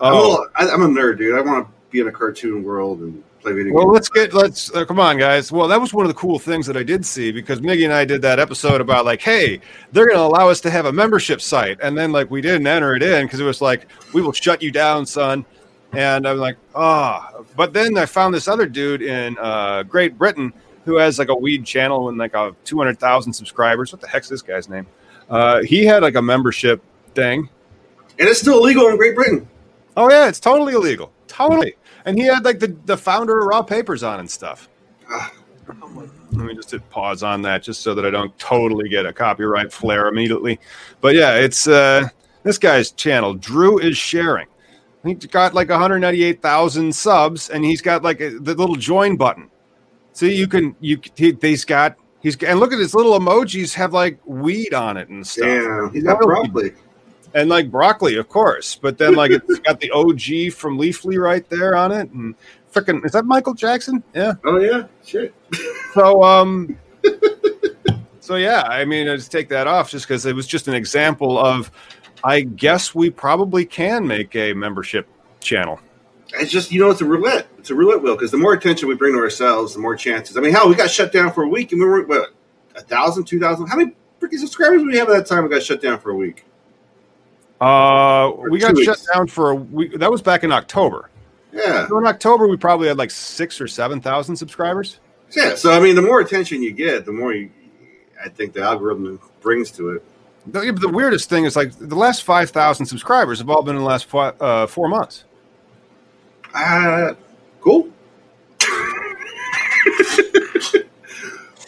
[0.00, 1.36] I'm, a Oh, little, I, I'm a nerd, dude.
[1.36, 3.94] I want to be in a cartoon world and play video Well, games.
[3.94, 5.50] let's get let's uh, come on, guys.
[5.52, 7.92] Well, that was one of the cool things that I did see because Miggy and
[7.92, 9.60] I did that episode about like, hey,
[9.92, 12.66] they're going to allow us to have a membership site, and then like we didn't
[12.66, 15.44] enter it in because it was like we will shut you down, son.
[15.92, 17.32] And I'm like, ah.
[17.56, 20.52] But then I found this other dude in uh, Great Britain
[20.84, 23.92] who has like a weed channel and like a 200,000 subscribers.
[23.92, 24.86] What the heck's this guy's name?
[25.30, 26.82] Uh, he had like a membership
[27.14, 27.48] thing.
[28.18, 29.48] and it's still illegal in Great Britain.
[29.96, 31.74] Oh yeah, it's totally illegal, totally.
[32.08, 34.70] And he had like the the founder of Raw Papers on and stuff.
[36.32, 39.12] Let me just hit pause on that, just so that I don't totally get a
[39.12, 40.58] copyright flare immediately.
[41.02, 42.08] But yeah, it's uh,
[42.44, 43.34] this guy's channel.
[43.34, 44.46] Drew is sharing.
[45.04, 49.50] He's got like 198,000 subs, and he's got like a, the little join button.
[50.14, 53.92] See, you can you he, he's got he's and look at his little emojis have
[53.92, 56.72] like weed on it and stuff Damn, he's got Totally.
[57.34, 58.74] And like broccoli, of course.
[58.74, 62.34] But then like it's got the OG from Leafly right there on it, and
[62.72, 64.02] freaking is that Michael Jackson?
[64.14, 64.34] Yeah.
[64.44, 65.34] Oh yeah, shit.
[65.94, 66.78] So um,
[68.20, 70.74] so yeah, I mean, I just take that off just because it was just an
[70.74, 71.70] example of.
[72.24, 75.06] I guess we probably can make a membership
[75.38, 75.78] channel.
[76.34, 77.46] It's just you know, it's a roulette.
[77.58, 80.36] It's a roulette wheel because the more attention we bring to ourselves, the more chances.
[80.36, 82.30] I mean, hell, we got shut down for a week, and we were what
[82.74, 83.68] a thousand, two thousand.
[83.68, 85.44] How many freaking subscribers we have at that time?
[85.44, 86.44] We got shut down for a week.
[87.60, 89.94] Uh, we got shut down for a week.
[89.98, 91.10] That was back in October.
[91.52, 95.00] Yeah, So in October, we probably had like six or seven thousand subscribers.
[95.32, 95.54] yeah.
[95.54, 97.50] So I mean, the more attention you get, the more you,
[98.22, 100.04] I think the algorithm brings to it.
[100.46, 103.82] The, the weirdest thing is like the last five thousand subscribers have all been in
[103.82, 105.24] the last uh, four months.
[106.54, 107.14] Ah,
[107.60, 107.88] cool.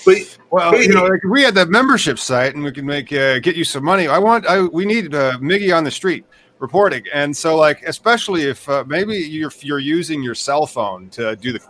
[0.04, 0.88] but Well, Wait.
[0.88, 3.64] you know, like, we had the membership site, and we can make uh, get you
[3.64, 4.08] some money.
[4.08, 6.24] I want, I we need uh, Miggy on the street
[6.58, 11.36] reporting, and so like, especially if uh, maybe you're you're using your cell phone to
[11.36, 11.60] do the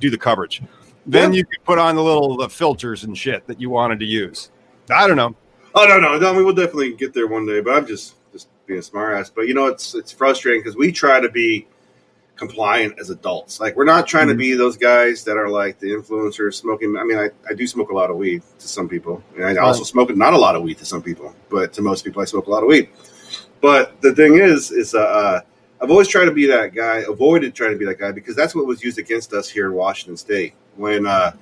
[0.00, 0.62] do the coverage,
[1.06, 1.38] then Yeah.
[1.38, 4.50] you could put on the little the filters and shit that you wanted to use.
[4.90, 5.34] I don't know.
[5.74, 6.30] Oh no, no, no.
[6.30, 7.60] I mean, we'll definitely get there one day.
[7.60, 9.30] But I'm just just being a smart ass.
[9.30, 11.66] But you know, it's it's frustrating because we try to be
[12.46, 13.60] compliant as adults.
[13.60, 16.96] Like we're not trying to be those guys that are like the influencers smoking.
[16.96, 19.56] I mean, I, I do smoke a lot of weed to some people, and I
[19.62, 19.86] also Right.
[19.86, 21.34] smoke not a lot of weed to some people.
[21.50, 22.88] But to most people, I smoke a lot of weed.
[23.60, 25.40] But the thing is, is uh, uh,
[25.80, 27.04] I've always tried to be that guy.
[27.08, 29.72] Avoided trying to be that guy because that's what was used against us here in
[29.74, 31.06] Washington State when.
[31.06, 31.32] Uh,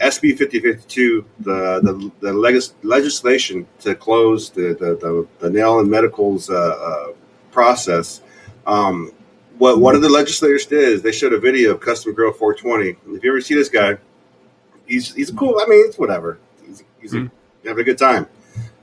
[0.00, 5.90] SB 5052, the the, the legis- legislation to close the the, the, the nail and
[5.90, 7.06] medicals uh, uh,
[7.50, 8.20] process.
[8.64, 9.10] Um,
[9.58, 13.16] what one of the legislators did is they showed a video of Custom Grow 420.
[13.16, 13.98] If you ever see this guy,
[14.86, 15.58] he's he's cool.
[15.60, 16.38] I mean, it's whatever.
[16.64, 17.30] He's, he's Mhm.
[17.64, 18.26] having a good time.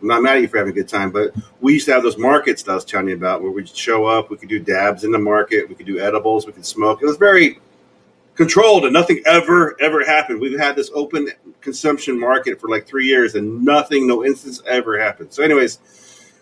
[0.01, 2.03] I'm not mad at you for having a good time, but we used to have
[2.03, 4.59] those markets that I was telling you about where we'd show up, we could do
[4.59, 7.01] dabs in the market, we could do edibles, we could smoke.
[7.01, 7.59] It was very
[8.35, 10.41] controlled and nothing ever, ever happened.
[10.41, 11.29] We've had this open
[11.61, 15.31] consumption market for like three years and nothing, no instance ever happened.
[15.33, 15.79] So, anyways,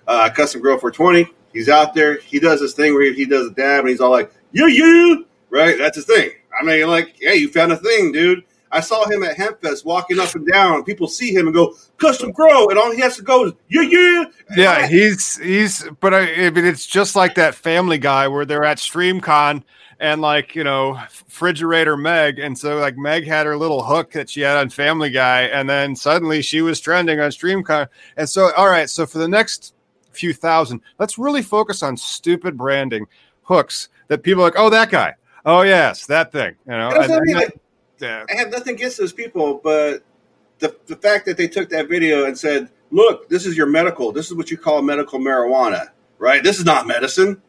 [0.07, 2.19] uh, Custom Grow 420, he's out there.
[2.19, 5.25] He does this thing where he does a dab and he's all like, you, you,
[5.49, 5.77] right?
[5.77, 6.31] That's his thing.
[6.59, 8.43] I mean, like, hey, you found a thing, dude.
[8.71, 10.83] I saw him at Hempfest walking up and down.
[10.83, 12.69] People see him and go, Custom Grow.
[12.69, 14.25] And all he has to go is, yeah, yeah.
[14.55, 18.65] Yeah, he's he's, but I, I mean, it's just like that Family Guy where they're
[18.65, 19.63] at StreamCon
[19.99, 24.29] and like you know, refrigerator Meg, and so like Meg had her little hook that
[24.29, 27.87] she had on Family Guy, and then suddenly she was trending on StreamCon,
[28.17, 29.73] and so all right, so for the next
[30.13, 30.81] few thousand.
[30.99, 33.05] Let's really focus on stupid branding
[33.43, 35.13] hooks that people are like, oh, that guy.
[35.45, 36.55] Oh, yes, that thing.
[36.65, 37.59] You know, That's and- what I mean, like,
[37.99, 40.03] that- I have nothing against those people, but
[40.59, 44.11] the the fact that they took that video and said, "Look, this is your medical.
[44.11, 46.41] This is what you call medical marijuana, right?
[46.43, 47.41] This is not medicine."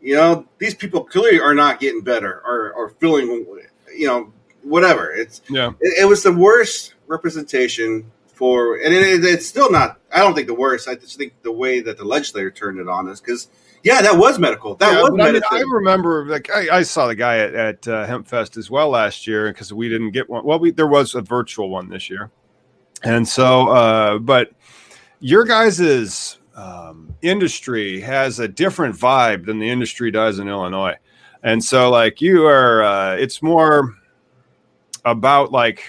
[0.00, 3.46] You know, these people clearly are not getting better or or feeling,
[3.94, 5.12] you know, whatever.
[5.12, 5.72] It's yeah.
[5.80, 10.00] it, it was the worst representation for, and it, it's still not.
[10.10, 10.88] I don't think the worst.
[10.88, 13.46] I just think the way that the legislator turned it on us because.
[13.82, 14.74] Yeah, that was medical.
[14.74, 15.42] That Yeah, was but I, mean.
[15.50, 19.26] I remember, like, I, I saw the guy at, at uh, Hempfest as well last
[19.26, 20.44] year because we didn't get one.
[20.44, 22.30] Well, we, there was a virtual one this year,
[23.04, 24.50] and so, uh, but
[25.20, 30.96] your guys's um, industry has a different vibe than the industry does in Illinois,
[31.42, 33.94] and so, like, you are, uh, it's more
[35.06, 35.84] about like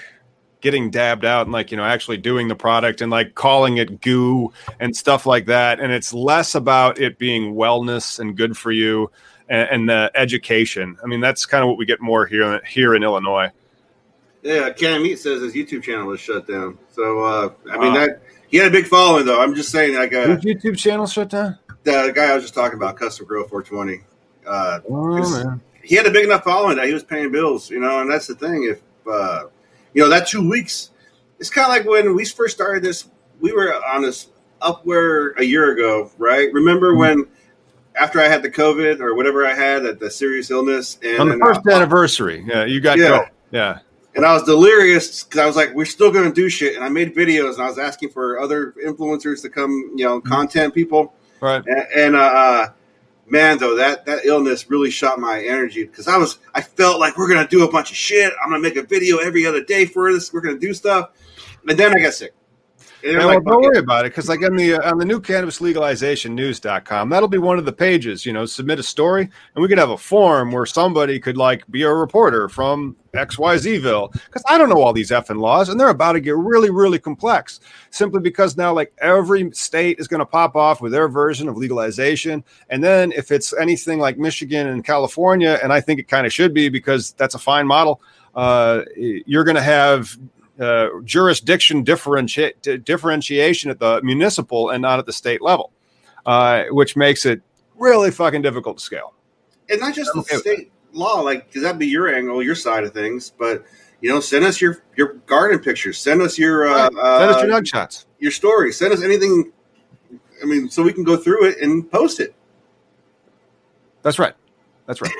[0.61, 4.01] getting dabbed out and like you know actually doing the product and like calling it
[4.01, 8.71] goo and stuff like that and it's less about it being wellness and good for
[8.71, 9.09] you
[9.49, 12.95] and, and the education i mean that's kind of what we get more here here
[12.95, 13.49] in illinois
[14.43, 16.77] Yeah, Ken Meat says his YouTube channel was shut down.
[16.89, 18.07] So uh, I mean Wow.
[18.07, 19.39] that he had a big following though.
[19.39, 22.53] I'm just saying, like uh, Whose youtube channel shut down the guy I was just
[22.53, 24.01] talking about, Custom Grow 420.
[24.45, 25.61] Uh, oh, man.
[25.83, 28.27] he had a big enough following that he was paying bills, you know, and that's
[28.27, 28.63] the thing.
[28.63, 29.45] If uh,
[29.93, 30.89] you know that two weeks,
[31.39, 33.05] it's kind of like when we first started this.
[33.39, 34.27] We were on this
[34.61, 36.51] upward a year ago, right?
[36.53, 36.97] Remember Mhm.
[36.97, 37.27] when
[37.95, 41.27] after I had the COVID or whatever I had, that the serious illness, and on
[41.27, 43.07] the and first I- anniversary yeah you got Yeah.
[43.09, 43.79] go yeah
[44.15, 46.83] and I was delirious because I was like, "We're still going to do shit." And
[46.83, 50.73] I made videos, and I was asking for other influencers to come, you know, content
[50.73, 51.13] people.
[51.39, 52.67] right And, and uh, uh,
[53.31, 57.17] man, though that that illness really shot my energy because I was I felt like
[57.17, 58.31] we're to do a bunch of shit.
[58.43, 60.31] I'm to make a video every other day for this.
[60.31, 61.11] We're to do stuff,
[61.67, 62.33] and then I got sick.
[63.03, 65.19] And well, like, don't worry about it because, like, on the uh, on the new
[65.19, 68.25] cannabis legalization news.com, that'll be one of the pages.
[68.25, 71.69] You know, submit a story, and we could have a form where somebody could like
[71.71, 75.89] be a reporter from XYZville because I don't know all these effing laws, and they're
[75.89, 77.59] about to get really, really complex.
[77.89, 81.57] Simply because now, like, every state is going to pop off with their version of
[81.57, 86.27] legalization, and then if it's anything like Michigan and California, and I think it kind
[86.27, 88.01] of should be because that's a fine model,
[88.35, 90.17] uh, you're going to have
[90.61, 95.71] uh, jurisdiction differenti- differentiation at the municipal and not at the state level,
[96.25, 97.41] uh, which makes it
[97.77, 99.13] really fucking difficult to scale.
[99.69, 102.93] and not just the state law, like because that'd be your angle, your side of
[102.93, 103.65] things, but.
[104.03, 105.99] You know, send us your your garden pictures.
[105.99, 108.07] Send us your uh, Send us your uh, nug shots.
[108.17, 108.71] your story.
[108.71, 109.51] Send us anything.
[110.41, 112.33] I mean, so we can go through it and post it.
[114.01, 114.33] That's right.
[114.87, 115.11] That's right.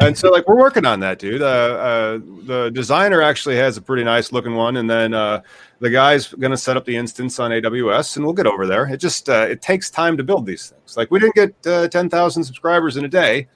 [0.00, 1.42] And so, like, we're working on that, dude.
[1.42, 5.42] Uh, uh, the designer actually has a pretty nice looking one, and then uh,
[5.80, 8.86] the guy's going to set up the instance on AWS, and we'll get over there.
[8.86, 10.96] It just uh, it takes time to build these things.
[10.96, 13.48] Like, we didn't get uh, ten thousand subscribers in a day.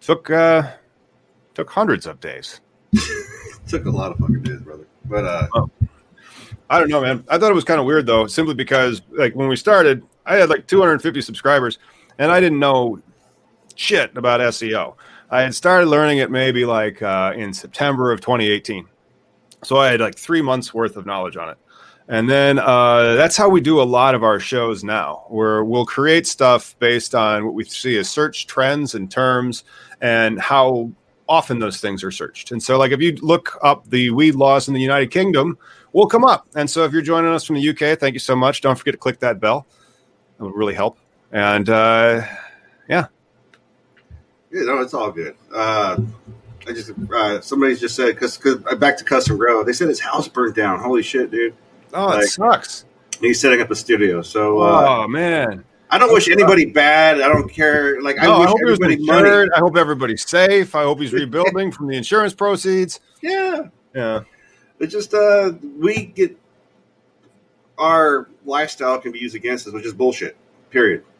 [0.00, 0.70] Took uh,
[1.54, 2.60] took hundreds of days.
[3.66, 4.86] took a lot of fucking days, brother.
[5.04, 5.66] But uh,
[6.70, 7.24] I don't know, man.
[7.28, 10.36] I thought it was kind of weird though, simply because like when we started, I
[10.36, 11.78] had like 250 subscribers,
[12.18, 13.00] and I didn't know
[13.74, 14.94] shit about SEO.
[15.30, 18.86] I had started learning it maybe like uh, in September of 2018,
[19.64, 21.58] so I had like three months worth of knowledge on it.
[22.08, 25.86] And then uh, that's how we do a lot of our shows now, where we'll
[25.86, 29.64] create stuff based on what we see as search trends and terms
[30.00, 30.92] and how
[31.28, 32.52] often those things are searched.
[32.52, 35.58] And so, like, if you look up the weed laws in the United Kingdom,
[35.92, 36.46] we'll come up.
[36.54, 38.60] And so, if you're joining us from the UK, thank you so much.
[38.60, 39.66] Don't forget to click that bell;
[40.38, 40.98] it would really help.
[41.32, 42.24] And uh,
[42.88, 43.06] yeah,
[44.64, 45.36] no, it's all good.
[45.52, 45.98] Uh,
[46.68, 48.38] I just uh, somebody just said because
[48.78, 50.80] back to custom grow, they said his house burnt down.
[50.80, 51.54] Holy shit, dude!
[51.92, 52.84] oh, it sucks.
[53.20, 57.20] He's setting up a studio, so uh, oh man, I don't wish anybody bad.
[57.20, 58.00] I don't care.
[58.02, 59.48] Like I no, I, wish hope he was everybody money.
[59.54, 60.74] I hope everybody's safe.
[60.74, 63.00] I hope he's rebuilding from the insurance proceeds.
[63.22, 64.22] Yeah, Yeah,
[64.80, 66.36] It's just uh, we get
[67.78, 70.36] our lifestyle can be used against us, which is bullshit.
[70.70, 71.04] Period.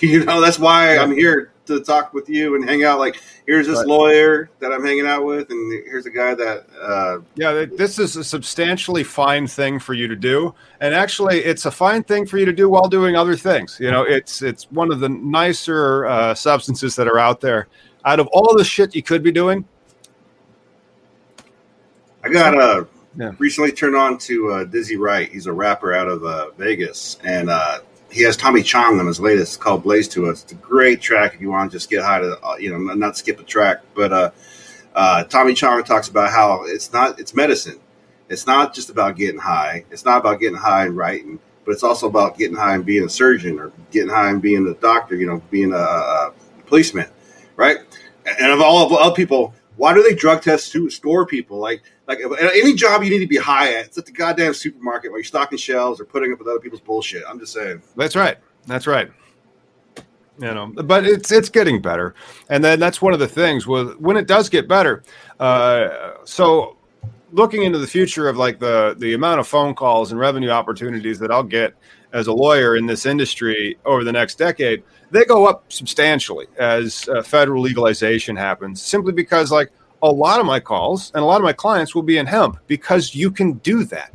[0.00, 2.98] You know that's why I'm here to talk with you and hang out.
[2.98, 3.86] Like here's this Right.
[3.86, 7.64] lawyer that I'm hanging out with, and here's a guy that uh, yeah.
[7.76, 12.02] This is a substantially fine thing for you to do, and actually, it's a fine
[12.02, 13.78] thing for you to do while doing other things.
[13.80, 17.68] You know, it's it's one of the nicer uh, substances that are out there.
[18.04, 19.64] Out of all the shit you could be doing,
[22.24, 22.84] I got uh,
[23.18, 23.32] Yeah.
[23.38, 25.30] recently turned on to uh, Dizzy Wright.
[25.30, 29.20] He's a rapper out of uh, Vegas, and uh, he has Tommy Chong on his
[29.20, 31.88] latest it's called "Blaze to Us." It's a great track if you want to just
[31.88, 33.80] get high to uh, you know not skip a track.
[33.94, 34.30] But uh,
[34.94, 37.78] uh, Tommy Chong talks about how it's not it's medicine.
[38.28, 39.84] It's not just about getting high.
[39.90, 43.04] It's not about getting high and writing, but it's also about getting high and being
[43.04, 45.14] a surgeon or getting high and being a doctor.
[45.14, 46.32] You know, being a, a
[46.66, 47.08] policeman,
[47.56, 47.78] right?
[48.26, 51.56] And of all of other people, why do they drug test to store people?
[51.56, 55.10] Like, like any job you need to be high at, it's at the goddamn supermarket
[55.10, 57.22] where you're stocking shelves or putting up with other people's bullshit.
[57.26, 57.80] I'm just saying.
[57.96, 58.36] That's right.
[58.66, 59.10] That's right.
[60.38, 62.14] You know, but it's it's getting better,
[62.50, 65.02] and then that's one of the things with when it does get better.
[65.38, 66.76] Uh, so,
[67.32, 71.18] looking into the future of like the the amount of phone calls and revenue opportunities
[71.18, 71.74] that I'll get
[72.12, 77.08] as a lawyer in this industry over the next decade, they go up substantially as
[77.08, 78.82] uh, federal legalization happens.
[78.82, 79.70] Simply because like
[80.02, 82.58] a lot of my calls and a lot of my clients will be in hemp
[82.66, 84.12] because you can do that.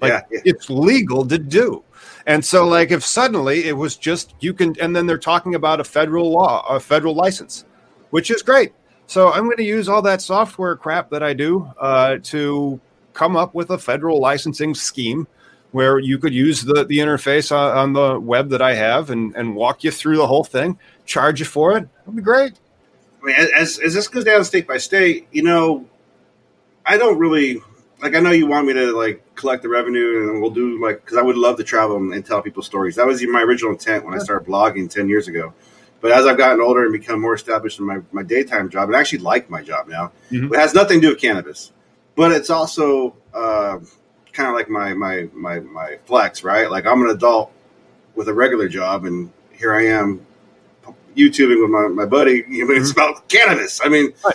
[0.00, 0.40] Like yeah, yeah.
[0.44, 1.84] it's legal to do.
[2.26, 5.80] And so, like, if suddenly it was just you can, and then they're talking about
[5.80, 7.64] a federal law, a federal license,
[8.10, 8.72] which is great.
[9.06, 12.80] So I'm going to use all that software crap that I do uh, to
[13.12, 15.26] come up with a federal licensing scheme
[15.72, 19.34] where you could use the, the interface on, on the web that I have and,
[19.34, 21.88] and walk you through the whole thing, charge you for it.
[22.00, 22.52] That'd be great.
[23.22, 25.86] I mean, as, as this goes down state by state, you know,
[26.84, 27.62] I don't really
[28.02, 31.04] like I know you want me to like collect the revenue and we'll do like
[31.04, 32.96] because I would love to travel and, tell people stories.
[32.96, 35.54] That was my original intent when I started blogging ten years ago.
[36.00, 38.96] But as I've gotten older and become more established in my, my daytime job, and
[38.96, 40.10] I actually like my job now.
[40.32, 40.52] Mm-hmm.
[40.52, 41.72] It has nothing to do with cannabis,
[42.16, 43.78] but it's also uh,
[44.32, 46.70] kind of like my, my my my flex, right?
[46.70, 47.52] Like I'm an adult
[48.14, 50.26] with a regular job, and here I am
[51.16, 52.44] YouTubing with my, my buddy.
[52.48, 53.00] You know, it's mm-hmm.
[53.00, 53.80] about cannabis.
[53.82, 54.34] I mean, right.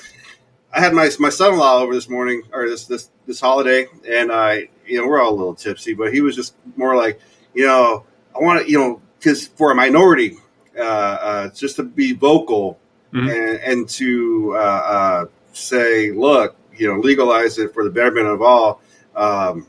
[0.74, 3.88] I had my my son in law over this morning or this this this holiday,
[4.10, 7.20] and I you know we're all a little tipsy, but he was just more like
[7.54, 10.38] you know I want to you know because for a minority,
[10.78, 12.80] uh, uh, just to be vocal
[13.14, 13.30] mm-hmm.
[13.30, 18.42] and, and to uh, uh, say, look, you know, legalize it for the betterment of
[18.42, 18.82] all.
[19.16, 19.68] Um,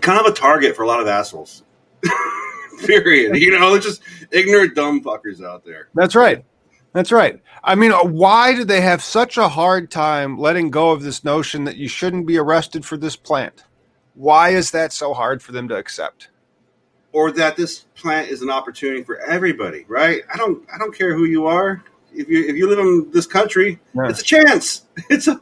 [0.00, 1.62] kind of a target for a lot of assholes.
[2.86, 3.36] Period.
[3.36, 5.88] You know, just ignorant dumb fuckers out there.
[5.94, 6.44] That's right.
[6.92, 7.42] That's right.
[7.62, 11.24] I mean, uh, why do they have such a hard time letting go of this
[11.24, 13.64] notion that you shouldn't be arrested for this plant?
[14.14, 16.28] Why is that so hard for them to accept?
[17.12, 20.22] Or that this plant is an opportunity for everybody, right?
[20.32, 21.82] I don't I don't care who you are.
[22.14, 24.08] If you if you live in this country, yeah.
[24.08, 24.82] it's a chance.
[25.10, 25.38] It's a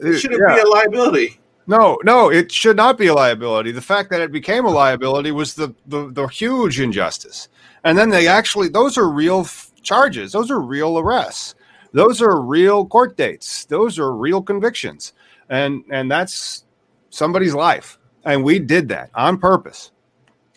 [0.00, 0.56] it shouldn't yeah.
[0.56, 1.39] be a liability.
[1.70, 3.70] No, no, it should not be a liability.
[3.70, 7.48] The fact that it became a liability was the the, the huge injustice.
[7.84, 9.46] And then they actually those are real
[9.80, 10.32] charges.
[10.32, 11.54] Those are real arrests.
[11.92, 13.66] Those are real court dates.
[13.66, 15.12] Those are real convictions.
[15.48, 16.64] And and that's
[17.10, 18.00] somebody's life.
[18.24, 19.92] And we did that on purpose.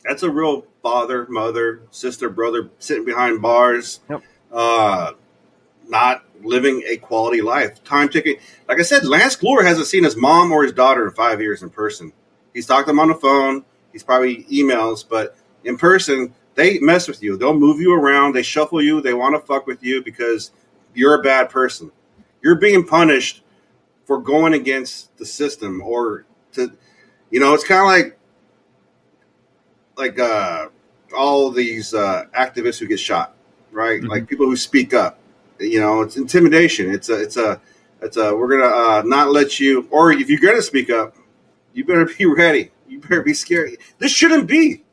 [0.03, 4.23] That's a real father, mother, sister, brother sitting behind bars, yep.
[4.51, 5.11] uh,
[5.87, 7.83] not living a quality life.
[7.83, 8.37] Time ticking.
[8.67, 11.63] Like I said, Lance Glore hasn't seen his mom or his daughter in five years
[11.63, 12.11] in person.
[12.53, 13.65] He's talked to them on the phone.
[13.91, 17.37] He's probably emails, but in person, they mess with you.
[17.37, 18.33] They'll move you around.
[18.33, 19.01] They shuffle you.
[19.01, 20.51] They want to fuck with you because
[20.93, 21.91] you're a bad person.
[22.41, 23.43] You're being punished
[24.05, 26.75] for going against the system or to,
[27.31, 28.19] you know, it's kind of like,
[29.95, 30.67] like uh,
[31.15, 33.35] all these uh, activists who get shot,
[33.71, 34.01] right?
[34.01, 34.09] Mm-hmm.
[34.09, 35.19] Like people who speak up.
[35.63, 36.91] You know, it's intimidation.
[36.91, 37.61] It's a, it's a,
[38.01, 38.35] it's a.
[38.35, 41.15] We're gonna uh, not let you, or if you're gonna speak up,
[41.73, 42.71] you better be ready.
[42.87, 43.77] You better be scared.
[43.97, 44.83] This shouldn't be.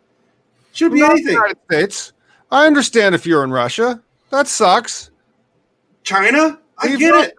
[0.73, 1.35] Should be anything.
[1.35, 2.13] United States.
[2.51, 4.03] I understand if you're in Russia.
[4.31, 5.11] That sucks.
[6.03, 6.59] China?
[6.79, 7.29] I Leave get Russia.
[7.29, 7.37] it.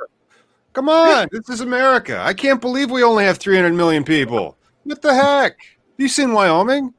[0.73, 2.21] Come on, this is America.
[2.21, 4.57] I can't believe we only have 300 million people.
[4.83, 5.57] What the heck?
[5.97, 6.93] You seen Wyoming?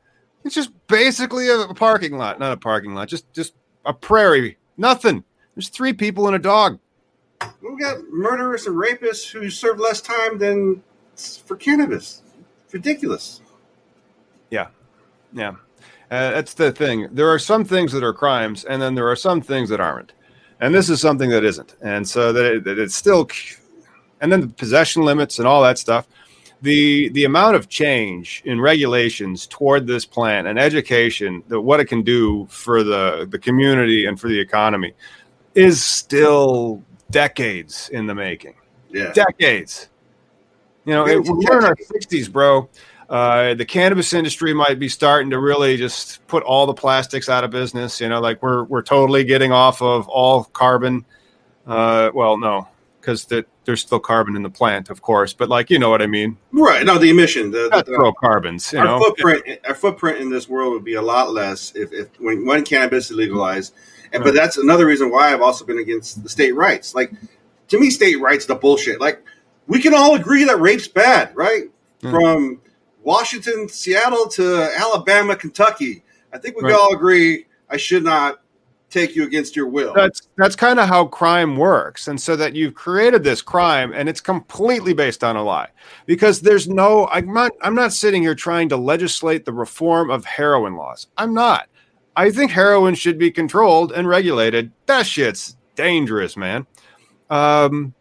[0.45, 3.55] It's just basically a parking lot, not a parking lot, just just
[3.87, 4.59] a prairie.
[4.77, 5.25] Nothing.
[5.55, 6.79] There's three people and a dog.
[7.61, 10.83] We got murderers and rapists who serve less time than
[11.45, 12.23] for cannabis.
[12.65, 13.41] It's ridiculous.
[14.51, 14.69] Yeah,
[15.33, 15.55] yeah.
[16.11, 17.09] Uh, that's the thing.
[17.13, 20.13] There are some things that are crimes, and then there are some things that aren't.
[20.61, 21.75] And this is something that isn't.
[21.81, 23.29] And so that, it, that it's still,
[24.21, 26.07] and then the possession limits and all that stuff.
[26.61, 31.87] The the amount of change in regulations toward this plan and education, that what it
[31.87, 34.93] can do for the the community and for the economy,
[35.55, 38.55] is still decades in the making.
[38.91, 39.89] Yeah, decades.
[40.85, 42.69] You know, it, we're in our sixties, bro
[43.13, 47.45] uh, the cannabis industry might be starting to really just put all the plastics out
[47.45, 48.01] of business.
[48.01, 51.05] You know, like we're we're totally getting off of all carbon.
[51.67, 52.67] Uh, well, no,
[52.99, 56.01] because the, there's still carbon in the plant, of course, but like you know what
[56.01, 56.87] I mean, right?
[56.87, 58.73] No, the emission, the, the, the carbons.
[58.73, 58.99] our know?
[58.99, 62.65] footprint, our footprint in this world would be a lot less if, if when, when
[62.65, 63.75] cannabis is legalized.
[64.13, 66.95] And but that's another reason why I've also been against the state rights.
[66.95, 67.13] Like
[67.69, 69.01] to me, state rights the bullshit.
[69.01, 69.23] Like
[69.67, 71.65] we can all agree that rape's bad, right?
[72.03, 72.11] Mm.
[72.11, 72.61] From
[73.03, 76.03] Washington, Seattle to Alabama, Kentucky.
[76.33, 76.75] I think we Right.
[76.75, 78.41] all agree I should not
[78.91, 79.95] take you against your will.
[79.95, 84.09] That's that's kind of how crime works, and so that you've created this crime, and
[84.09, 85.69] it's completely based on a lie,
[86.07, 87.09] because there's no.
[87.09, 87.53] I'm not.
[87.63, 91.07] I'm not sitting here trying to legislate the reform of heroin laws.
[91.17, 91.69] I'm not.
[92.17, 94.73] I think heroin should be controlled and regulated.
[94.87, 96.67] That shit's dangerous, man.
[97.31, 97.95] Um,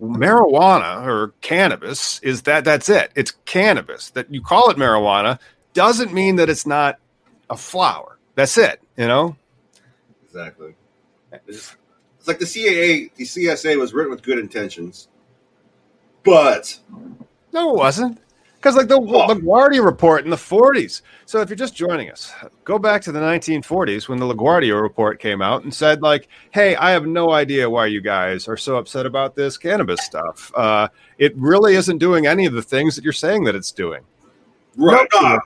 [0.00, 2.64] marijuana or cannabis is that.
[2.64, 3.10] That's it.
[3.14, 4.10] It's cannabis.
[4.10, 5.38] That you call it marijuana
[5.72, 6.98] doesn't mean that it's not
[7.50, 8.18] a flower.
[8.34, 8.82] That's it.
[8.96, 9.36] You know.
[10.24, 10.74] Exactly.
[11.46, 11.76] It's,
[12.18, 15.08] it's like the CAA, the CSA was written with good intentions,
[16.24, 16.78] but
[17.52, 18.18] No, it wasn't.
[18.64, 19.26] Because like the Oh.
[19.28, 21.02] LaGuardia report in the 40s.
[21.26, 22.32] So if you're just joining us,
[22.64, 26.74] go back to the 1940s when the LaGuardia report came out and said like, "Hey,
[26.76, 30.50] I have no idea why you guys are so upset about this cannabis stuff.
[30.56, 30.88] Uh,
[31.18, 34.00] it really isn't doing any of the things that you're saying that it's doing."
[34.78, 35.20] right, No.
[35.20, 35.38] uh,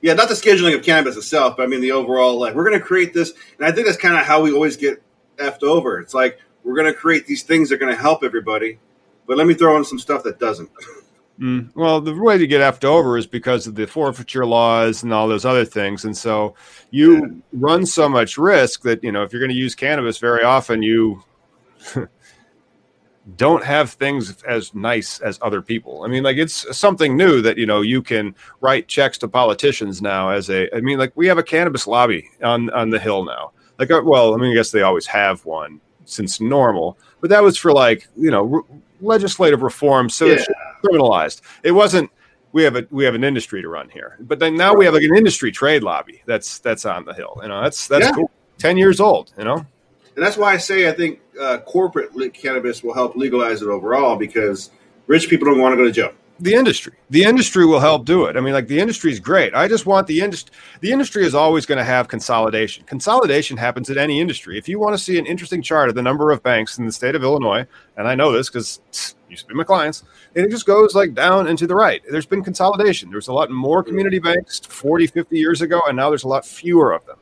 [0.00, 2.78] yeah, not the scheduling of cannabis itself, but I mean the overall like we're going
[2.78, 5.02] to create this, and I think that's kind of how we always get
[5.38, 5.98] effed over.
[5.98, 8.78] It's like we're going to create these things that are going to help everybody,
[9.26, 10.70] but let me throw in some stuff that doesn't.
[11.40, 15.12] Mm, well, the way to get effed over is because of the forfeiture laws and
[15.12, 16.04] all those other things.
[16.04, 16.54] And so
[16.90, 17.28] you Yeah.
[17.54, 20.82] run so much risk that, you know, if you're going to use cannabis very often,
[20.82, 21.22] you
[23.36, 26.02] don't have things as nice as other people.
[26.04, 30.02] I mean, like it's something new that, you know, you can write checks to politicians
[30.02, 33.24] now as a, I mean, like we have a cannabis lobby on, on the Hill
[33.24, 33.52] now.
[33.78, 37.42] Like, uh, well, I mean, I guess they always have one since NORML, but that
[37.42, 38.62] was for like, you know, re-
[39.00, 40.10] legislative reform.
[40.10, 40.44] So Yeah.
[40.82, 41.40] Criminalized.
[41.62, 42.10] It wasn't.
[42.52, 44.94] We have a we have an industry to run here, but then now we have
[44.94, 47.38] like an industry trade lobby that's that's on the hill.
[47.42, 48.12] You know, that's that's Yeah.
[48.12, 48.30] cool.
[48.58, 49.32] Ten years old.
[49.38, 49.56] You know,
[50.16, 54.16] And that's why I say I think uh, corporate cannabis will help legalize it overall
[54.16, 54.70] because
[55.06, 56.10] rich people don't want to go to jail.
[56.40, 58.36] the industry, the industry will help do it.
[58.36, 59.54] I mean, like the industry is great.
[59.54, 60.52] I just want the industry.
[60.80, 62.84] The industry is always going to have consolidation.
[62.84, 64.58] Consolidation happens in any industry.
[64.58, 66.92] If you want to see an interesting chart of the number of banks in the
[66.92, 67.64] state of Illinois,
[67.96, 68.80] and I know this because
[69.30, 70.04] used to be my clients,
[70.34, 72.02] and it just goes like down and to the right.
[72.10, 73.10] There's been consolidation.
[73.10, 76.44] There's a lot more community banks 40, 50 years ago, and now there's a lot
[76.44, 77.18] fewer of them.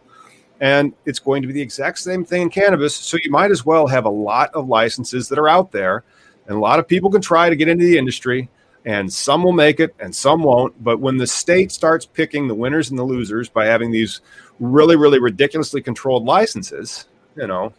[0.60, 2.94] And it's going to be the exact same thing in cannabis.
[2.94, 6.02] So you might as well have a lot of licenses that are out there,
[6.46, 8.48] and a lot of people can try to get into the industry,
[8.84, 10.82] and some will make it and some won't.
[10.82, 14.20] But when the state starts picking the winners and the losers by having these
[14.58, 17.06] really, really ridiculously controlled licenses,
[17.36, 17.72] you know,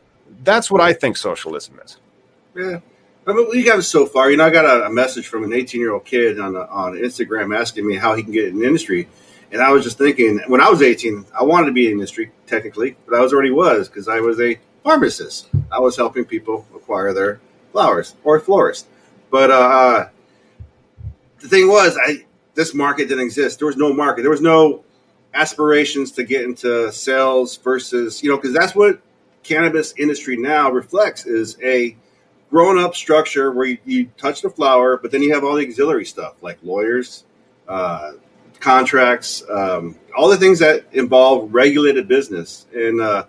[0.43, 1.97] that's what I think socialism is.
[2.55, 2.79] Yeah.
[3.29, 4.31] I mean, we got so far.
[4.31, 6.93] You know, I got a, a message from an 18 year old kid on on
[6.93, 9.07] Instagram asking me how he can get in the industry,
[9.51, 12.31] and I was just thinking, when I was 18, I wanted to be in industry
[12.47, 15.49] technically, but I was already was because I was a pharmacist.
[15.71, 17.39] I was helping people acquire their
[17.71, 18.87] flowers or a florist.
[19.29, 20.09] But uh, uh,
[21.39, 22.25] the thing was, I
[22.55, 23.59] this market didn't exist.
[23.59, 24.21] There was no market.
[24.21, 24.83] There was no
[25.33, 28.99] aspirations to get into sales versus you know because that's what
[29.43, 31.95] cannabis industry now reflects is a
[32.49, 35.65] grown up structure where you, you touch the flower, but then you have all the
[35.65, 37.25] auxiliary stuff like lawyers,
[37.67, 38.13] uh,
[38.59, 42.65] contracts, um, all the things that involve regulated business.
[42.73, 43.25] And uh,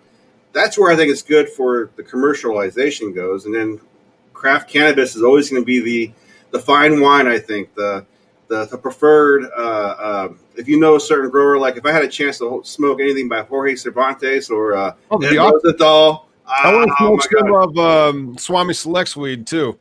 [0.53, 3.47] that's where I think it's good for the commercialization goes.
[3.47, 3.81] And then
[4.33, 6.13] craft cannabis is always going to be the,
[6.51, 8.07] the fine wine, I think, the,
[8.49, 9.45] the, the preferred.
[9.57, 12.63] Uh, uh, if you know a certain grower, like if I had a chance to
[12.65, 16.30] smoke anything by Jorge Cervantes or uh, Oh, the Rosenthal,
[16.63, 19.79] I want to oh smoke some of um, Swami Select's weed too.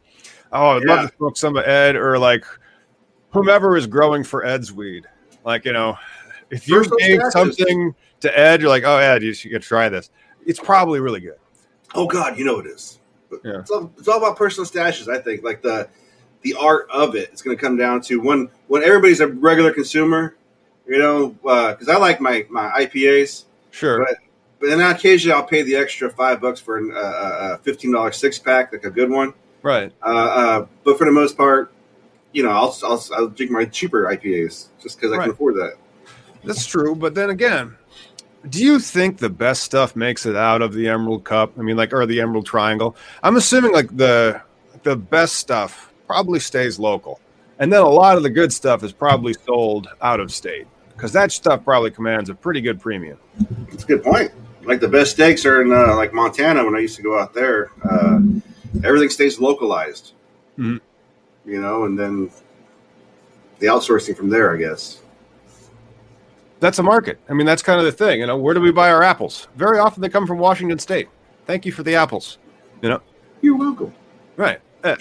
[0.51, 0.95] Oh, I'd Yeah.
[0.95, 2.43] love to smoke some of Ed or like
[3.31, 5.05] whomever is growing for Ed's weed.
[5.45, 5.97] Like, you know,
[6.49, 10.09] if you First gave something to Ed, you're like, oh, Ed, you should try this.
[10.45, 11.37] It's probably really good.
[11.95, 12.99] Oh God, you know it is.
[13.29, 13.59] But Yeah.
[13.59, 15.07] It's, all, it's all about personal stashes.
[15.07, 15.87] I think like the
[16.41, 17.29] the art of it.
[17.31, 20.35] It's going to come down to when when everybody's a regular consumer.
[20.87, 23.99] You know, because I like my my IPAs, Sure.
[23.99, 24.15] Right.
[24.59, 27.91] But then occasionally I'll pay the extra five bucks for an, uh, uh, a fifteen
[27.93, 29.33] dollar six pack, like a good one.
[29.61, 29.91] Right.
[30.01, 31.71] Uh, uh, but for the most part,
[32.31, 35.23] you know, I'll I'll, I'll drink my cheaper IPAs just because I Right.
[35.25, 35.73] can afford that.
[36.43, 36.95] That's true.
[36.95, 37.75] But then again,
[38.49, 41.53] do you think the best stuff makes it out of the Emerald Cup?
[41.57, 42.95] I mean, like, or the Emerald Triangle?
[43.23, 44.41] I'm assuming like the
[44.83, 47.19] the best stuff probably stays local,
[47.59, 51.11] and then a lot of the good stuff is probably sold out of state because
[51.13, 53.17] that stuff probably commands a pretty good premium.
[53.69, 54.31] It's a good point.
[54.69, 57.33] Like the best steaks are in uh, like Montana when I used to go out
[57.33, 57.71] there.
[57.83, 58.19] Uh,
[58.83, 60.11] everything stays localized,
[60.59, 60.79] Mhm.
[61.43, 62.29] you know, and then
[63.57, 65.01] the outsourcing from there, I guess.
[66.59, 67.17] That's a market.
[67.27, 68.19] I mean, that's kind of the thing.
[68.19, 69.47] You know, where do we buy our apples?
[69.55, 71.09] Very often they come from Washington State.
[71.47, 72.37] Thank you for the apples.
[72.83, 73.01] You know,
[73.41, 73.91] You're welcome.
[74.37, 74.59] right?
[74.83, 74.95] Eh,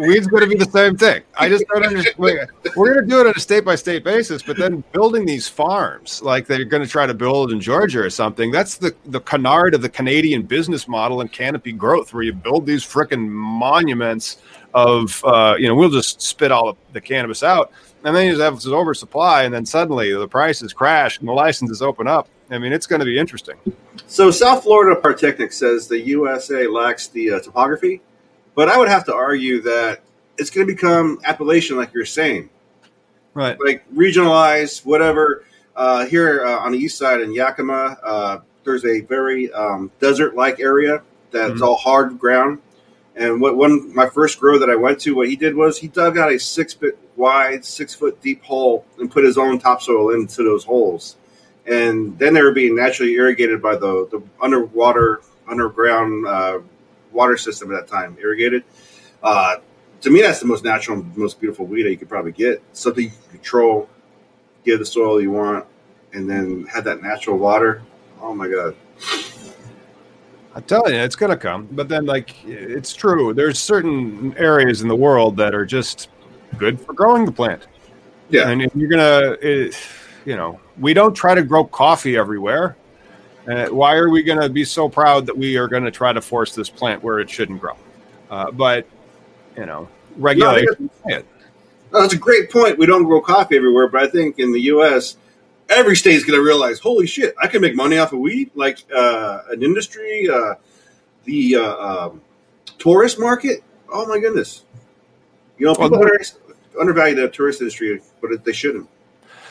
[0.00, 1.22] weed's going to be the same thing.
[1.38, 2.50] I just don't understand.
[2.76, 5.48] We're going to do it on a state by state basis, but then building these
[5.48, 8.50] farms like they're going to try to build in Georgia or something.
[8.50, 12.66] That's the the canard of the Canadian business model and canopy growth, where you build
[12.66, 14.38] these freaking monuments
[14.74, 17.72] of uh, you know we'll just spit all the cannabis out,
[18.04, 21.32] and then you just have this oversupply, and then suddenly the prices crash and the
[21.32, 22.28] licenses open up.
[22.50, 23.56] I mean, it's going to be interesting.
[24.08, 28.00] So South Florida Partechnic says the USA lacks the uh, topography
[28.54, 30.02] but I would have to argue that
[30.38, 32.50] it's going to become appellation, like you're saying,
[33.34, 33.56] right?
[33.64, 35.44] Like regionalized, whatever.
[35.76, 40.60] Uh, here uh, on the east side in Yakima, uh, there's a very um, desert-like
[40.60, 41.62] area that's mm-hmm.
[41.62, 42.60] all hard ground.
[43.16, 45.88] And what one my first grow that I went to, what he did was he
[45.88, 50.14] dug out a six foot wide, six foot deep hole and put his own topsoil
[50.14, 51.16] into those holes.
[51.66, 56.60] And then they were being naturally irrigated by the, the underwater, underground uh,
[57.12, 58.64] water system at that time, irrigated.
[59.22, 59.56] Uh,
[60.00, 62.62] to me, that's the most natural, most beautiful weed that you could probably get.
[62.72, 63.88] Something you can control,
[64.64, 65.66] give the soil you want,
[66.12, 67.82] and then have that natural water.
[68.20, 68.76] Oh my god!
[70.54, 71.68] I'm telling you, it's gonna come.
[71.72, 73.34] But then, like, it's true.
[73.34, 76.08] There's certain areas in the world that are just
[76.58, 77.66] good for growing the plant.
[78.30, 79.76] Yeah, and if you're gonna, it,
[80.24, 82.76] you know, we don't try to grow coffee everywhere.
[83.48, 86.12] Uh, why are we going to be so proud that we are going to try
[86.12, 87.76] to force this plant where it shouldn't grow?
[88.30, 88.86] Uh, but
[89.56, 90.90] you know, regulation.
[91.08, 91.22] No,
[92.00, 92.78] that's a great point.
[92.78, 95.16] We don't grow coffee everywhere, but I think in the U.S.,
[95.68, 98.50] every state is going to realize, holy shit, I can make money off of weed,
[98.54, 100.54] like uh, an industry, uh,
[101.24, 102.22] the uh, um,
[102.78, 103.64] tourist market.
[103.92, 104.64] Oh my goodness,
[105.58, 106.10] you know, people well,
[106.78, 108.88] undervalue the tourist industry, but they shouldn't.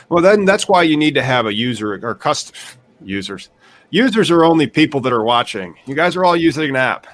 [0.07, 2.55] Well, then that's why you need to have a user or custom
[3.03, 3.49] users
[3.89, 5.75] users are only people that are watching.
[5.85, 7.07] You guys are all using an app.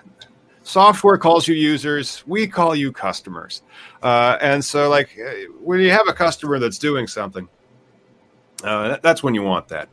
[0.64, 2.24] Software calls you users.
[2.26, 3.62] We call you customers.
[4.02, 7.48] Uh, and so, like, uh, when you have a customer that's doing something,
[8.64, 9.90] uh, that's when you want that.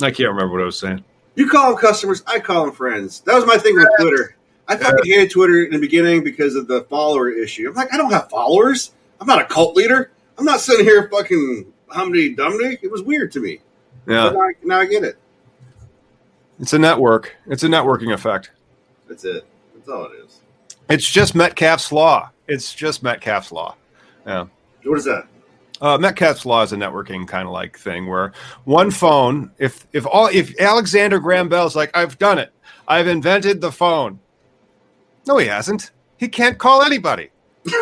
[0.00, 1.04] I can't remember what I was saying.
[1.34, 2.22] You call them customers.
[2.26, 3.20] I call them friends.
[3.22, 4.36] That was my thing with Twitter.
[4.68, 5.16] I fucking yeah.
[5.16, 7.68] hated Twitter in the beginning because of the follower issue.
[7.68, 8.92] I'm like, I don't have followers.
[9.20, 10.12] I'm not a cult leader.
[10.38, 12.78] I'm not sitting here fucking humdy dumdy.
[12.80, 13.60] It was weird to me.
[14.06, 14.30] Yeah.
[14.30, 15.18] Now now I get it.
[16.60, 17.34] It's a network.
[17.46, 18.50] It's a networking effect.
[19.08, 19.46] That's it.
[19.74, 20.40] That's all it is.
[20.90, 22.30] It's just Metcalfe's law.
[22.48, 23.76] It's just Metcalfe's law.
[24.26, 24.46] Yeah.
[24.84, 25.26] What is that?
[25.80, 28.32] Uh, Metcalfe's law is a networking kind of like thing where
[28.64, 32.52] one phone, if if all if Alexander Graham Bell's like, I've done it,
[32.86, 34.20] I've invented the phone.
[35.26, 35.92] No, he hasn't.
[36.18, 37.30] He can't call anybody.
[37.64, 37.80] you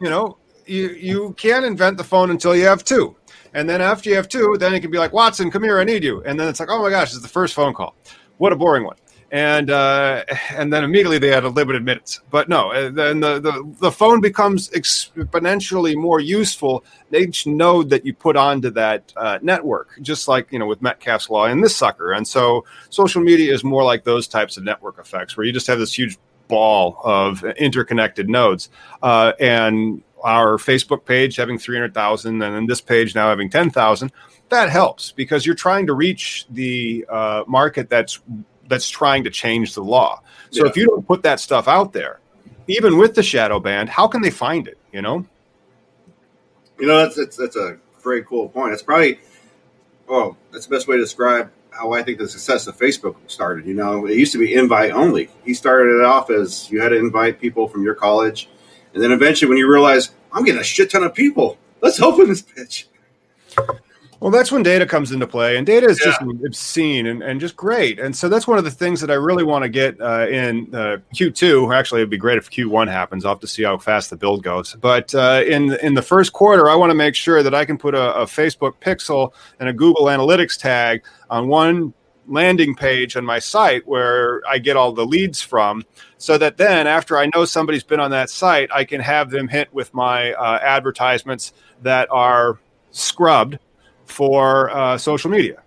[0.00, 3.14] know, you you can't invent the phone until you have two.
[3.54, 5.84] And then after you have two, then it can be like, Watson, come here, I
[5.84, 6.22] need you.
[6.24, 7.94] And then it's like, oh my gosh, it's the first phone call.
[8.38, 8.96] What a boring one.
[9.32, 12.20] And uh, and then immediately they had a limited minutes.
[12.30, 16.84] But no, uh, then the, the, the phone becomes exponentially more useful
[17.14, 21.30] each node that you put onto that uh, network, just like you know with Metcalfe's
[21.30, 22.12] law and this sucker.
[22.12, 25.68] And so social media is more like those types of network effects where you just
[25.68, 26.18] have this huge
[26.50, 28.68] ball of interconnected nodes.
[29.02, 34.12] Uh, and our Facebook page having 300,000 and then this page now having 10,000,
[34.50, 38.20] that helps because you're trying to reach the uh, market that's
[38.68, 40.20] that's trying to change the law.
[40.50, 40.70] So yeah.
[40.70, 42.20] if you don't put that stuff out there,
[42.68, 44.78] even with the shadow ban, how can they find it?
[44.92, 45.26] You know.
[46.78, 48.72] You know that's that's, that's a very cool point.
[48.72, 49.18] It's probably
[50.06, 53.66] well, that's the best way to describe how I think the success of Facebook started.
[53.66, 55.30] You know, it used to be invite only.
[55.44, 58.48] He started it off as you had to invite people from your college
[58.94, 62.28] and then eventually, when you realize I'm getting a shit ton of people, let's open
[62.28, 62.84] this bitch.
[64.20, 66.10] Well, that's when data comes into play, and data is yeah.
[66.10, 67.98] just obscene and, and just great.
[67.98, 70.74] And so that's one of the things that I really want to get uh, in
[70.74, 71.74] uh, Q2.
[71.74, 73.24] Actually, it'd be great if Q1 happens.
[73.24, 74.76] I'll have to see how fast the build goes.
[74.78, 77.78] But uh, in in the first quarter, I want to make sure that I can
[77.78, 81.94] put a, a Facebook pixel and a Google Analytics tag on one
[82.28, 85.82] landing page on my site where I get all the leads from,
[86.18, 89.48] so that then after I know somebody's been on that site, I can have them
[89.48, 92.60] hit with my uh, advertisements that are
[92.90, 93.58] scrubbed
[94.10, 95.62] for uh, social media.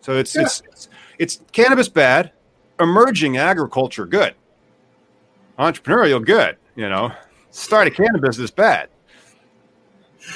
[0.00, 0.42] So it's, yeah.
[0.42, 2.32] it's, it's it's cannabis bad,
[2.78, 4.34] emerging agriculture good,
[5.58, 6.56] entrepreneurial good.
[6.76, 7.12] You know,
[7.50, 8.88] start a cannabis is bad.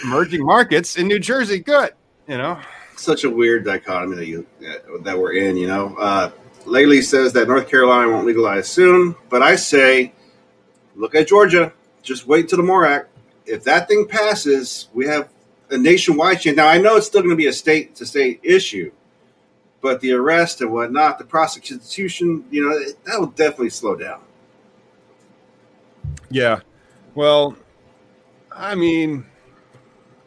[0.03, 1.93] Emerging markets in New Jersey good.
[2.29, 2.61] You know
[2.97, 4.47] such a weird dichotomy that you
[5.03, 5.57] that we're in.
[5.57, 6.31] You know, uh,
[6.65, 10.13] Laley says that North Carolina won't legalize soon, but I say,
[10.97, 11.73] look at Georgia.
[12.03, 13.11] Just wait till the MORE Act.
[13.47, 15.29] If that thing passes, we have
[15.71, 16.57] a nationwide change.
[16.57, 18.93] Now I know it's still going to be a state to state issue,
[19.81, 24.21] but the arrest and whatnot, the prosecution, you know, that will definitely slow down.
[26.31, 26.61] Yeah.
[27.15, 27.57] Well,
[28.51, 29.27] I mean,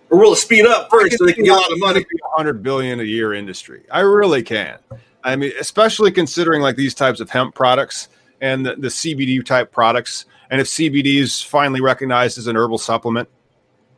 [0.10, 2.06] or will it speed up first so they can get a lot of money?
[2.36, 3.84] Hundred billion a year industry.
[3.92, 4.78] I really can.
[5.24, 8.10] I mean, especially considering like these types of hemp products
[8.40, 12.78] and the, the CBD type products, and if CBD is finally recognized as an herbal
[12.78, 13.28] supplement,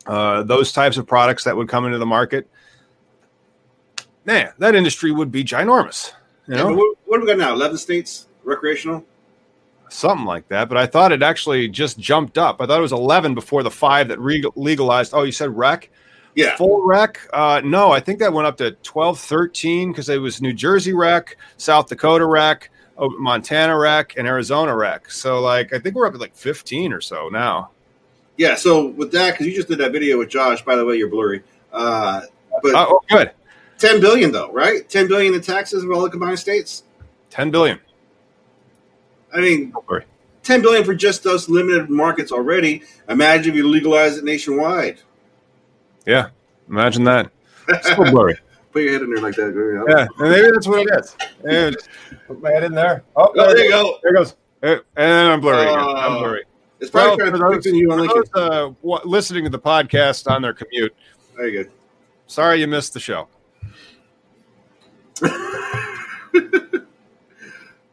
[0.10, 2.48] uh, those types of products that would come into the market,
[4.26, 6.14] man, that industry would be ginormous.
[6.48, 6.74] You know?
[6.74, 7.54] What, what do we got now?
[7.54, 9.06] Eleven states recreational
[9.92, 10.70] something like that.
[10.70, 12.62] But I thought it actually just jumped up.
[12.62, 15.14] I thought it was 11 before the five that re- legalized.
[15.14, 15.90] Oh, you said rec?
[16.36, 16.56] Yeah.
[16.56, 17.20] Full rec?
[17.34, 20.94] Uh, no, I think that went up to 12, 13 because it was New Jersey
[20.94, 25.12] rec, South Dakota rec, oh, Montana rec, and Arizona rec.
[25.12, 27.72] So, like, I think we're up at like 15 or so now.
[28.40, 28.56] Yeah.
[28.56, 31.10] So, with that, because you just did that video with Josh, by the way, you're
[31.10, 31.44] blurry.
[31.74, 32.22] Uh,
[32.64, 33.32] but uh, oh, good.
[33.78, 34.88] 10 billion, though, right?
[34.90, 36.84] 10 billion in taxes of all the combined states?
[37.32, 37.80] 10 billion.
[39.34, 39.74] I mean,
[40.42, 42.82] ten billion for just those limited markets already.
[43.10, 45.00] Imagine if you legalize it nationwide.
[46.08, 46.30] Yeah,
[46.68, 47.30] imagine that.
[47.84, 48.40] Still blurry.
[48.72, 49.86] Put your head in there like that.
[49.88, 51.16] Yeah, and maybe that's what it is.
[51.44, 51.90] Maybe just
[52.28, 53.04] put my head in there.
[53.16, 53.98] Oh, oh there you go.
[54.04, 54.36] There goes.
[54.62, 55.68] And I'm blurry.
[55.68, 56.20] Uh, I'm oh.
[56.20, 56.44] blurry.
[56.80, 58.72] It's probably well, for those, you on those, uh,
[59.06, 60.96] listening to the podcast on their commute.
[61.36, 61.72] Very good.
[62.28, 63.28] Sorry you missed the show.
[65.24, 66.86] oh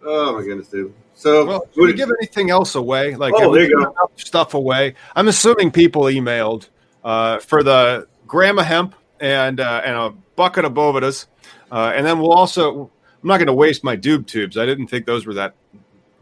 [0.04, 0.94] my goodness, dude.
[1.14, 3.16] So, well, would you give anything else away?
[3.16, 4.10] Like, oh, there you go.
[4.16, 4.94] Stuff away.
[5.16, 6.68] I'm assuming people emailed
[7.02, 11.26] uh, for the grandma hemp and uh, and a bucket of Bovedas,
[11.72, 12.90] uh, and then we'll also.
[13.22, 14.56] I'm not going to waste my doob tubes.
[14.56, 15.54] I didn't think those were that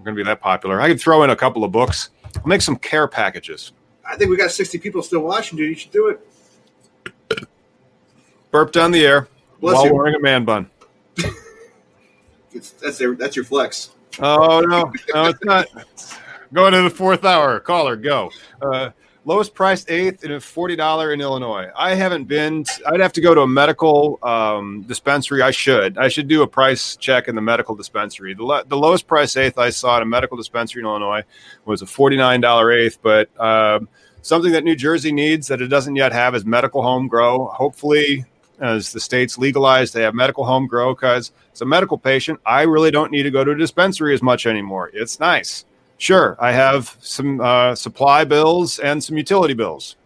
[0.04, 0.80] going to be that popular.
[0.80, 2.10] I could throw in a couple of books.
[2.45, 3.72] I'll make some care packages.
[4.07, 5.70] I think we got 60 people still watching, dude.
[5.70, 7.49] You should do it.
[8.51, 9.28] Burped on the air
[9.61, 9.95] Bless while you.
[9.95, 10.68] wearing a man bun.
[12.53, 13.90] that's their, that's your flex.
[14.20, 15.66] Oh no, no, it's not.
[16.53, 17.59] Going to the fourth hour.
[17.61, 18.30] Caller, go.
[18.61, 18.90] Uh,
[19.24, 21.68] lowest priced eighth and forty dollar in Illinois.
[21.76, 22.64] I haven't been.
[22.86, 25.42] I'd have to go to a medical um, dispensary.
[25.42, 25.98] I should.
[25.98, 28.34] I should do a price check in the medical dispensary.
[28.34, 31.22] The, the lowest price eighth I saw at a medical dispensary in Illinois
[31.64, 33.28] was a forty nine dollar eighth, but.
[33.40, 33.88] Um,
[34.22, 37.44] something that New Jersey needs that it doesn't yet have is medical home grow.
[37.48, 38.24] Hopefully,
[38.58, 42.62] as the states legalize, they have medical home grow because as a medical patient, I
[42.62, 44.90] really don't need to go to a dispensary as much anymore.
[44.94, 45.66] It's nice.
[45.99, 49.97] Sure, I have some uh, supply bills and some utility bills.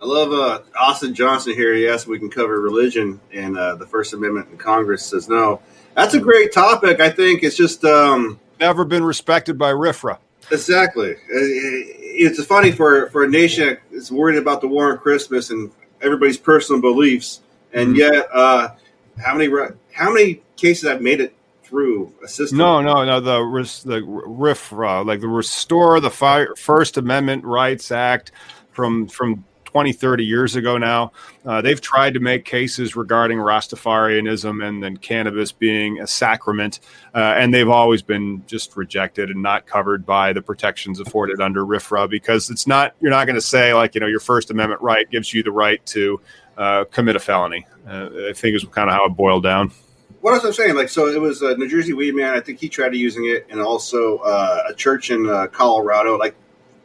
[0.00, 1.74] I love uh, Austin Johnson here.
[1.74, 5.28] He asked if we can cover religion and uh, the First Amendment, and Congress says
[5.28, 5.60] no.
[5.94, 7.00] That's a great topic.
[7.00, 10.18] I think it's just um, never been respected by RFRA.
[10.50, 11.16] Exactly.
[11.28, 15.70] It's funny for for a nation that's worried about the war on Christmas and
[16.00, 17.40] everybody's personal beliefs,
[17.72, 18.14] and mm-hmm.
[18.14, 18.68] yet uh,
[19.22, 19.52] how many
[19.92, 21.34] how many cases have made it
[21.68, 22.58] through a system?
[22.58, 23.20] No, no, no.
[23.20, 23.38] The
[23.84, 28.32] the RFRA, like the Restore the Fire, First Amendment Rights Act
[28.72, 31.12] from from 20, 30 years ago now.
[31.44, 36.80] Uh, they've tried to make cases regarding Rastafarianism and then cannabis being a sacrament,
[37.14, 41.66] uh, and they've always been just rejected and not covered by the protections afforded under
[41.66, 44.80] RFRA because it's not, you're not going to say, like, you know, your First Amendment
[44.80, 46.18] right gives you the right to
[46.56, 47.66] uh, commit a felony.
[47.86, 49.70] Uh, I think is kind of how it boiled down.
[50.20, 50.74] What else I'm saying?
[50.74, 52.34] Like, so it was a New Jersey weed man.
[52.34, 56.18] I think he tried using it, and also uh, a church in uh, Colorado.
[56.18, 56.34] Like,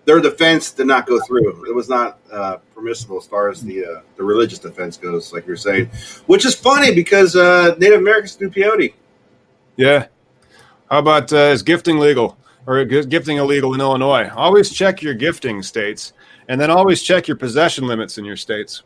[0.06, 1.66] their defense did not go through.
[1.66, 5.48] It was not uh, permissible as far as the uh, the religious defense goes, like
[5.48, 5.90] you're saying,
[6.26, 8.94] which is funny because uh, Native Americans do peyote.
[9.78, 10.08] Yeah.
[10.92, 14.30] How about uh, is gifting legal or gifting illegal in Illinois?
[14.36, 16.14] Always check your gifting states,
[16.50, 18.84] and then always check your possession limits in your states.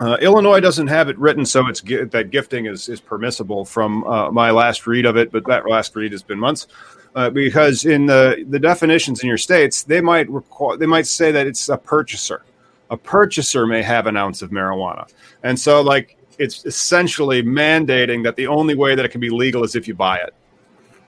[0.00, 4.30] Uh, Illinois doesn't have it written so it's that gifting is, is permissible from uh,
[4.30, 6.66] my last read of it, but that last read has been months
[7.14, 11.30] uh, because in the, the definitions in your states, they might require, they might say
[11.30, 12.42] that it's a purchaser.
[12.90, 15.10] A purchaser may have an ounce of marijuana,
[15.42, 19.64] and so like it's essentially mandating that the only way that it can be legal
[19.64, 20.34] is if you buy it.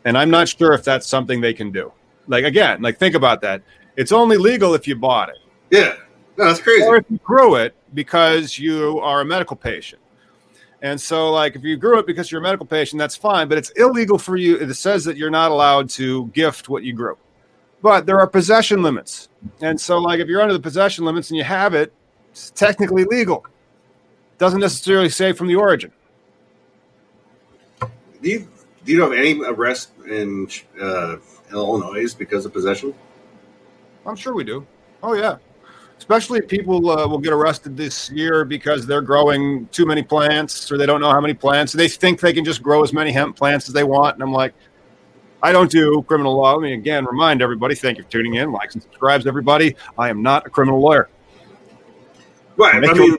[0.05, 1.93] And I'm not sure if that's something they can do.
[2.29, 3.63] Like again, like think about that.
[3.97, 5.37] It's only legal if you bought it.
[5.71, 5.97] Yeah,
[6.37, 6.85] no, that's crazy.
[6.85, 10.01] Or if you grew it because you are a medical patient.
[10.83, 13.57] And so, like, if you grew it because you're a medical patient, that's fine, but
[13.57, 14.57] it's illegal for you.
[14.57, 17.17] It says that you're not allowed to gift what you grew.
[17.83, 19.29] But there are possession limits.
[19.63, 21.93] And so, like, if you're under the possession limits and you have it,
[22.31, 23.47] it's technically legal.
[24.39, 25.93] Doesn't necessarily say from the origin.
[27.81, 28.49] Do you,
[28.85, 30.49] do you of any arrests in
[30.81, 31.17] uh,
[31.53, 32.95] Illinois because of possession?
[34.05, 34.67] I'm sure we do.
[35.03, 35.39] Oh, yeah
[35.99, 40.71] especially if people uh, will get arrested this year because they're growing too many plants
[40.71, 41.73] or they don't know how many plants.
[41.73, 44.15] They think they can just grow as many hemp plants as they want.
[44.15, 44.55] And I'm like,
[45.43, 46.55] I don't do criminal law.
[46.55, 47.75] Let me again remind everybody.
[47.75, 48.53] Thank you for tuning in.
[48.53, 49.77] Likes and subscribes, everybody.
[49.99, 51.09] I am not a criminal lawyer.
[52.57, 52.75] Right.
[52.75, 53.19] I mean,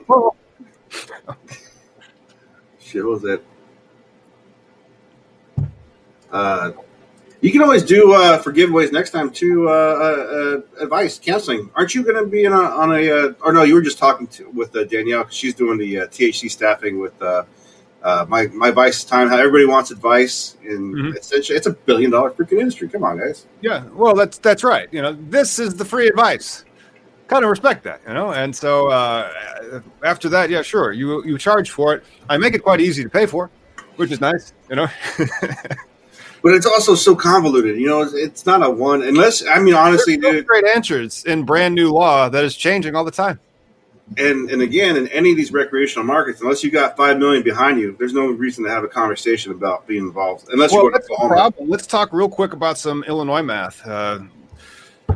[2.80, 3.42] shit, what was that?
[6.30, 6.72] Uh,
[7.40, 9.68] you can always do uh, for giveaways next time too.
[9.68, 11.70] Uh, uh, advice counseling.
[11.74, 13.10] Aren't you going to be in a, on a?
[13.10, 16.00] Uh, or no, you were just talking to with uh, Danielle 'cause she's doing the
[16.00, 17.44] uh, THC staffing with uh,
[18.02, 19.28] uh, my my advice time.
[19.28, 21.16] How everybody wants advice, and Mhm.
[21.16, 22.88] essentially, it's a billion dollar freaking industry.
[22.88, 23.46] Come on, guys.
[23.60, 24.88] Yeah, well, that's that's right.
[24.92, 26.64] You know, this is the free advice.
[27.28, 28.32] Kind of respect that, you know.
[28.32, 32.02] And so uh, after that, yeah, sure, you you charge for it.
[32.28, 33.50] I make it quite easy to pay for,
[33.96, 34.86] which is nice, you know.
[36.42, 37.78] But it's also so convoluted.
[37.78, 40.46] You know, it's, it's not a one unless I mean honestly, no dude.
[40.46, 43.40] great answers in brand new law that is changing all the time.
[44.16, 47.78] and and again in any of these recreational markets unless you got five million behind
[47.78, 50.96] you there's no reason to have a conversation about being involved unless Well, you go
[50.96, 51.34] that's to Oklahoma.
[51.34, 51.68] problem.
[51.68, 53.86] Let's talk real quick about some Illinois math.
[53.86, 54.20] Uh,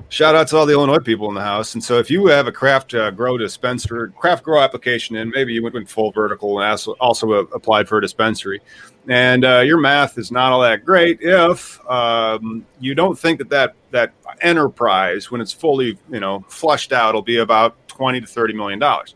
[0.09, 1.74] shout out to all the Illinois people in the house.
[1.74, 5.53] And so, if you have a craft uh, grow dispenser, craft grow application and maybe
[5.53, 8.61] you went, full vertical and also, applied for a dispensary,
[9.09, 11.18] and uh, your math is not all that great.
[11.20, 16.93] If um, you don't think that, that that enterprise, when it's fully you know flushed
[16.93, 19.14] out, will be about twenty to thirty million dollars.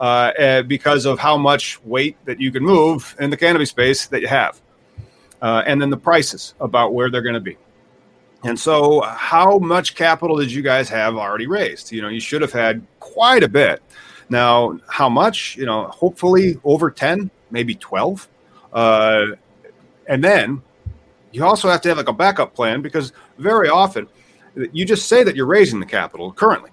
[0.00, 4.06] Uh, eh, because of how much weight that you can move in the cannabis space
[4.06, 4.60] that you have
[5.42, 7.58] uh, and then the prices about where they're going to be.
[8.44, 11.92] And so, how much capital did you guys have already raised?
[11.92, 13.82] You know, you should have had quite a bit.
[14.28, 15.56] Now, how much?
[15.56, 18.28] You know, hopefully over 10, maybe 12.
[18.72, 19.26] Uh,
[20.08, 20.62] and then
[21.30, 24.08] you also have to have like a backup plan because very often
[24.54, 26.70] you just say that you're raising the capital currently.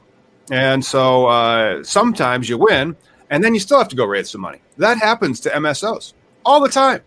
[0.51, 2.95] And so uh, sometimes you win
[3.29, 4.59] and then you still have to go raise some money.
[4.77, 6.13] That happens to MSOs
[6.45, 7.01] all the time.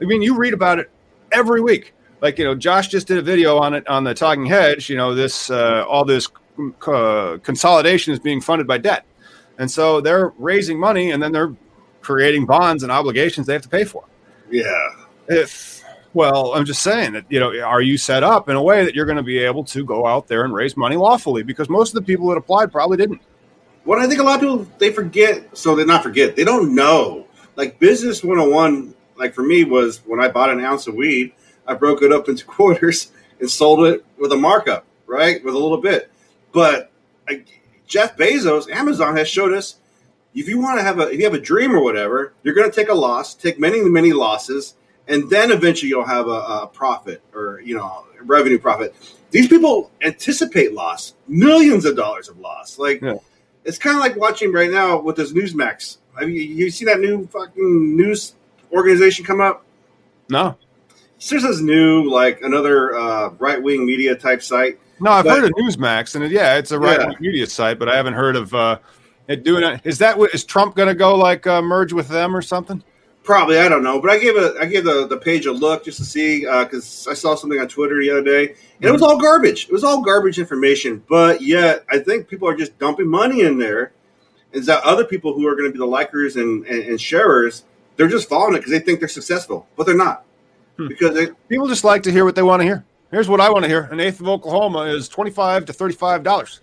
[0.00, 0.90] I mean, you read about it
[1.32, 1.92] every week.
[2.20, 4.90] Like you know, Josh just did a video on it on the Talking Hedge.
[4.90, 6.28] You know, this uh, all this
[6.86, 9.04] uh, consolidation is being funded by debt,
[9.58, 11.54] and so they're raising money and then they're
[12.00, 14.04] creating bonds and obligations they have to pay for.
[14.50, 14.88] yeah
[15.28, 15.82] If
[16.14, 18.94] well, I'm just saying that you know, are you set up in a way that
[18.94, 21.42] you're going to be able to go out there and raise money lawfully?
[21.42, 23.20] Because most of the people that applied probably didn't.
[23.84, 26.74] what i think a lot of people they forget so they not forget they don't
[26.74, 31.32] know like business 101 like for me was when i bought an ounce of weed
[31.68, 35.58] i broke it up into quarters and sold it with a markup right with a
[35.58, 36.10] little bit
[36.52, 36.90] but
[37.28, 37.46] like,
[37.86, 39.76] jeff bezos amazon has showed us
[40.34, 42.70] if you want to have a if you have a dream or whatever, you're going
[42.70, 44.74] to take a loss, take many many losses,
[45.08, 48.94] and then eventually you'll have a, a profit or you know revenue profit.
[49.30, 52.78] These people anticipate loss, millions of dollars of loss.
[52.78, 53.16] Like Yeah.
[53.64, 55.98] it's kind of like watching right now with this Newsmax.
[56.16, 58.34] I mean, you seen that new fucking news
[58.72, 59.64] organization come up?
[60.30, 60.56] No,
[61.28, 64.78] There's this new like another uh, right wing media type site.
[65.00, 67.12] no, I've But- heard of Newsmax, and it, yeah, it's a right Yeah.
[67.20, 68.78] media site, but I haven't heard of uh,
[69.26, 69.80] it doing it.
[69.84, 72.82] Is that what is Trump going to go like uh, merge with them or something?
[73.24, 75.84] Probably, I don't know, but I gave a I gave the, the page a look
[75.84, 79.02] just to see because I saw something on Twitter the other day, and it was
[79.02, 79.64] all garbage.
[79.66, 83.58] It was all garbage information, but yet I think people are just dumping money in
[83.58, 83.92] there.
[84.52, 87.64] Is that other people who are going to be the likers and, and, and sharers?
[87.96, 90.27] They're just following it because they think they're successful, but they're not Hmm.
[90.86, 92.84] Because they, People just like to hear what they want to hear.
[93.10, 96.60] Here's what I want to hear: an eighth of Oklahoma is twenty-five to thirty-five dollars,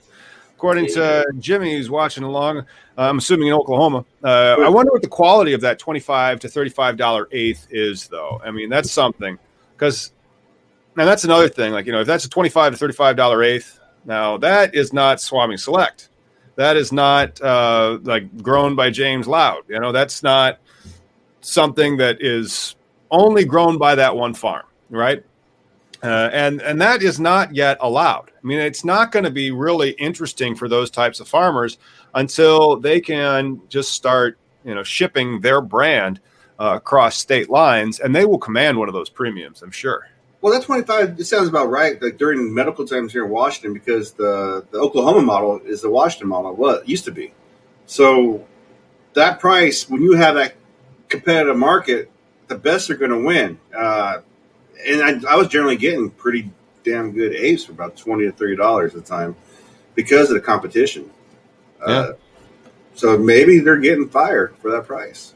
[0.55, 2.59] according to Jimmy, who's watching along.
[2.59, 2.63] Uh,
[2.97, 4.05] I'm assuming in Oklahoma.
[4.23, 8.39] Uh, I wonder what the quality of that twenty-five to thirty-five dollar eighth is, though.
[8.43, 9.39] I mean, that's something
[9.75, 10.11] because
[10.95, 11.73] now that's another thing.
[11.73, 15.19] Like you know, if that's a twenty-five to thirty-five dollar eighth, now that is not
[15.19, 16.09] Swami Select.
[16.57, 19.63] That is not uh, like grown by James Loud.
[19.67, 20.59] You know, that's not
[21.41, 22.75] something that is
[23.15, 25.23] only grown by that one farm, right?
[26.03, 28.29] Uh, and and that is not yet allowed.
[28.29, 31.77] I mean, it's not going to be really interesting for those types of farmers
[32.13, 36.19] until they can just start, you know, shipping their brand
[36.59, 40.07] uh, across state lines, and they will command one of those premiums, I'm sure.
[40.45, 41.19] well, that twenty five.
[41.19, 41.99] It sounds about right.
[41.99, 46.27] Like during medical times here in Washington, because the the Oklahoma model is the Washington
[46.27, 46.53] model.
[46.55, 47.33] What it used to be.
[47.87, 48.45] So
[49.13, 50.53] that price, when you have that
[51.09, 52.11] competitive market,
[52.47, 53.59] the best are going to win.
[53.75, 54.19] Uh,
[54.85, 56.51] and I, I was generally getting pretty
[56.83, 59.35] damn good apes for about twenty to thirty dollars at the time
[59.95, 61.09] because of the competition.
[61.83, 62.13] Uh,
[62.93, 65.33] so maybe they're getting fire for that price.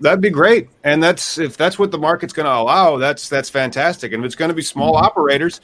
[0.00, 2.98] That'd be great, and that's if that's what the market's going to allow.
[2.98, 5.60] That's that's fantastic, and if it's going to be small operators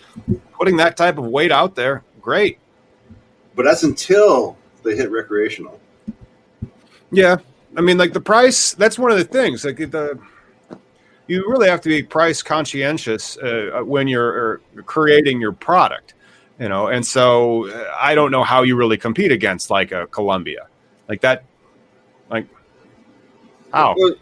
[0.52, 2.58] putting that type of weight out there, great.
[3.54, 5.80] But that's until they hit recreational.
[7.12, 7.36] Yeah,
[7.76, 8.74] I mean, like the price.
[8.74, 9.64] That's one of the things.
[9.64, 10.18] Like the
[11.26, 16.14] you really have to be price conscientious uh, when you're uh, creating your product,
[16.58, 16.88] you know.
[16.88, 20.66] And so uh, I don't know how you really compete against like a Colombia,
[21.08, 21.44] like that,
[22.30, 22.46] like
[23.72, 23.94] how.
[23.96, 24.14] Well,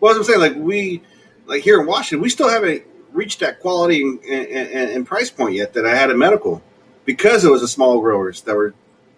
[0.00, 1.02] well, as I'm saying, like we,
[1.46, 5.54] like here in Washington, we still haven't reached that quality and, and, and price point
[5.54, 6.62] yet that I had in medical
[7.04, 8.74] because it was the small growers that were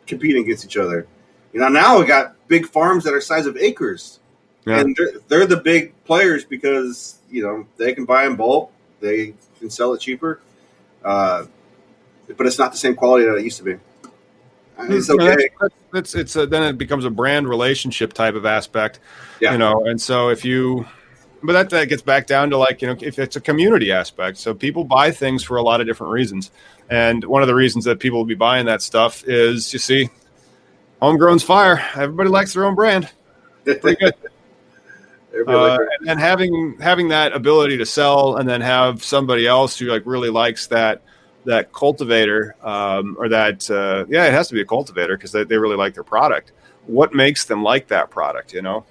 [0.07, 1.07] competing against each other.
[1.53, 4.21] You know, now we got big farms that are size of acres,
[4.65, 4.81] yeah.
[4.81, 9.35] and they're, they're the big players because you know they can buy in bulk, they
[9.59, 10.41] can sell it cheaper,
[11.05, 11.47] uh,
[12.37, 13.77] but it's not the same quality that it used to be.
[14.89, 15.49] It's okay.
[15.93, 19.01] It's it's a, then it becomes a brand relationship type of aspect,
[19.41, 19.53] yeah.
[19.53, 19.85] you know.
[19.87, 20.87] And so if you,
[21.43, 24.39] but that that gets back down to like you know if it's a community aspect.
[24.39, 26.51] So people buy things for a lot of different reasons,
[26.89, 30.09] and one of the reasons that people will be buying that stuff is you see
[31.03, 31.85] homegrown's fire.
[31.95, 33.11] Everybody likes their own brand.
[33.65, 34.15] Pretty good.
[35.47, 39.87] uh, and, and having having that ability to sell, and then have somebody else who
[39.87, 41.03] like really likes that
[41.45, 45.45] that cultivator um, or that uh, yeah, it has to be a cultivator because they,
[45.45, 46.53] they really like their product.
[46.87, 48.53] What makes them like that product?
[48.53, 48.85] You know,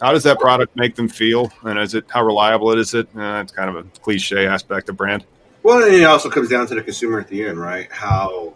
[0.00, 2.94] how does that product make them feel, and is it how reliable it is?
[2.94, 5.24] It uh, it's kind of a cliche aspect of brand.
[5.62, 7.90] Well, and it also comes down to the consumer at the end, right?
[7.92, 8.54] How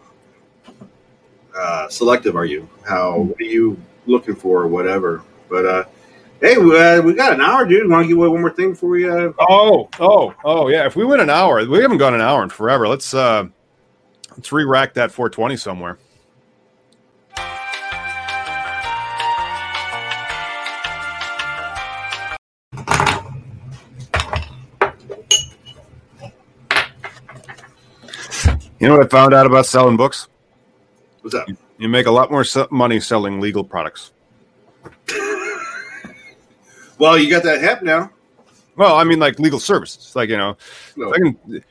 [1.54, 2.68] uh, selective are you?
[2.86, 5.22] How what are you looking for, or whatever?
[5.50, 5.84] But uh,
[6.44, 7.90] hey, we, uh, we got an hour, dude.
[7.90, 9.08] Want to give away one more thing before we?
[9.08, 9.32] Uh...
[9.40, 10.86] Oh, oh, oh, yeah.
[10.86, 12.86] If we win an hour, we haven't gone an hour in forever.
[12.86, 13.46] Let's uh,
[14.32, 15.98] let's re-rack that 420 somewhere.
[28.80, 30.28] You know what I found out about selling books?
[31.22, 31.56] What's that?
[31.78, 34.12] You make a lot more money selling legal products.
[36.98, 38.10] Well, you got that hemp now.
[38.76, 40.14] Well, I mean, like legal services.
[40.16, 40.56] Like you know,
[40.96, 41.12] no.
[41.12, 41.64] if I can,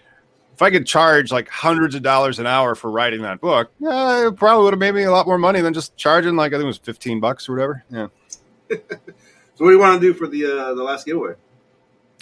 [0.54, 4.28] if I could charge like hundreds of dollars an hour for writing that book, yeah,
[4.28, 6.56] it probably would have made me a lot more money than just charging like I
[6.56, 7.84] think it was fifteen bucks or whatever.
[7.90, 8.08] Yeah.
[8.70, 8.78] so,
[9.58, 11.34] what do you want to do for the uh, the last giveaway?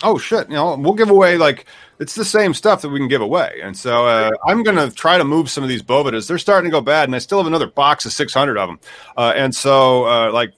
[0.03, 0.49] Oh shit!
[0.49, 1.65] You know, we'll give away like
[1.99, 4.93] it's the same stuff that we can give away, and so uh, I'm going to
[4.95, 6.27] try to move some of these Bovedas.
[6.27, 8.79] They're starting to go bad, and I still have another box of 600 of them,
[9.15, 10.53] uh, and so uh, like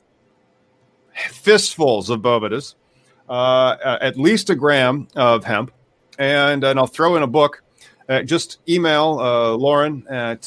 [1.29, 2.75] fistfuls of Bovedas,
[3.29, 5.71] uh, at least a gram of hemp,
[6.19, 7.63] and and I'll throw in a book.
[8.09, 10.41] Uh, just email uh, Lauren at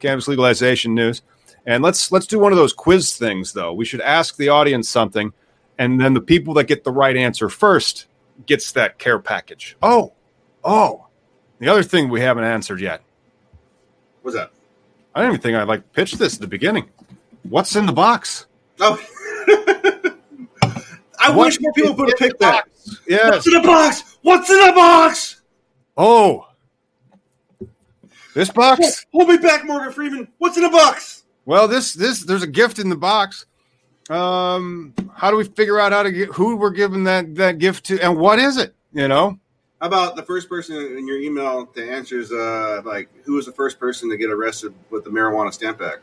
[0.00, 1.22] Cannabis Legalization News,
[1.66, 3.52] and let's let's do one of those quiz things.
[3.52, 5.32] Though we should ask the audience something,
[5.78, 8.06] and then the people that get the right answer first
[8.46, 9.76] gets that care package.
[9.82, 10.12] Oh,
[10.64, 11.06] oh.
[11.58, 13.02] The other thing we haven't answered yet.
[14.22, 14.50] What's that?
[15.14, 16.88] I didn't even think I'd like pitch this at the beginning.
[17.42, 18.46] What's in the box?
[18.80, 19.00] Oh.
[21.20, 22.68] I what wish more people would have picked that.
[23.06, 23.30] Yes.
[23.30, 24.16] What's in the box?
[24.22, 25.42] What's in the box?
[25.96, 26.46] Oh.
[28.34, 29.06] This box?
[29.12, 30.28] Hold me back, Morgan Freeman.
[30.38, 31.24] What's in the box?
[31.44, 33.46] Well, this this there's a gift in the box.
[34.08, 37.86] Um, how do we figure out how to get who we're giving that that gift
[37.86, 38.74] to, and what is it?
[38.92, 39.38] You know.
[39.80, 43.52] How about the first person in your email to answers uh, like who was the
[43.52, 46.02] first person to get arrested with the marijuana stamp act?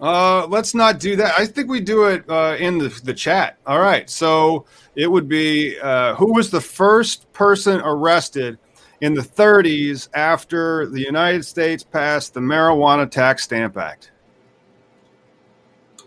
[0.00, 1.38] Uh, let's not do that.
[1.38, 3.58] I think we do it uh, in the, the chat.
[3.66, 4.08] All right.
[4.10, 4.66] So
[4.96, 8.58] it would be uh, who was the first person arrested
[9.00, 14.10] in the 30s after the United States passed the Marijuana Tax Stamp Act?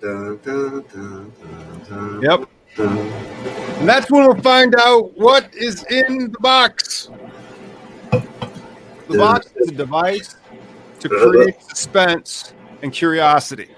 [0.01, 2.47] Dun, dun, dun, yep.
[2.77, 7.09] And that's when we'll find out what is in the box.
[8.11, 10.35] The box is a device
[10.99, 13.69] to create suspense and curiosity.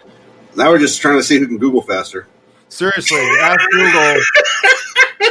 [0.56, 2.28] Now we're just trying to see who can Google faster.
[2.70, 4.22] Seriously, ask Google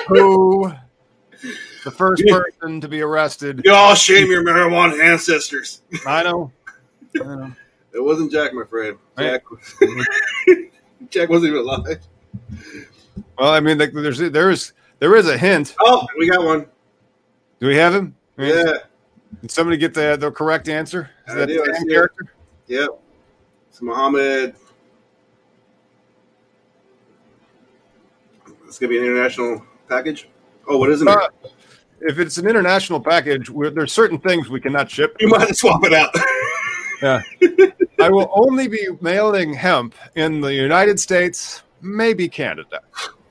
[0.09, 0.73] who
[1.85, 3.63] the first person to be arrested.
[3.65, 5.83] You all shame your marijuana ancestors.
[6.07, 6.53] I know.
[7.17, 7.53] I know.
[7.93, 8.99] It wasn't Jack, my friend.
[9.19, 9.43] Jack.
[11.11, 11.99] Jack wasn't even alive.
[13.39, 15.75] Well, I mean, there's there is there is a hint.
[15.81, 16.67] Oh, we got one.
[17.61, 18.15] Do we have him?
[18.37, 18.75] Yeah.
[19.41, 21.11] Did somebody get the the correct answer?
[21.27, 22.33] Is I that do, the character?
[22.69, 22.81] It.
[22.81, 22.89] Yep.
[23.71, 24.55] It's Muhammad.
[28.69, 30.29] It's gonna be an international package.
[30.67, 31.09] Oh, what is it?
[31.09, 31.29] Uh,
[32.03, 35.17] if it's an international package, there's certain things we cannot ship.
[35.19, 36.15] You might swap it out.
[37.03, 37.23] yeah.
[37.99, 42.81] I will only be mailing hemp in the United States, maybe Canada.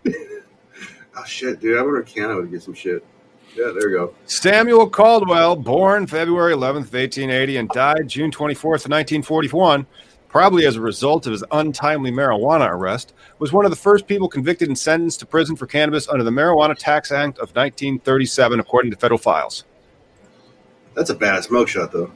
[0.07, 1.77] oh shit, dude!
[1.77, 3.05] I wonder if Canada would get some shit.
[3.55, 4.13] Yeah, there you go.
[4.25, 9.85] Samuel Caldwell, born February 11th, 1880, and died June 24th, 1941,
[10.29, 14.27] probably as a result of his untimely marijuana arrest, was one of the first people
[14.27, 18.91] convicted and sentenced to prison for cannabis under the Marijuana Tax Act of 1937, according
[18.91, 19.63] to federal files.
[20.93, 22.11] That's a bad smoke shot, though.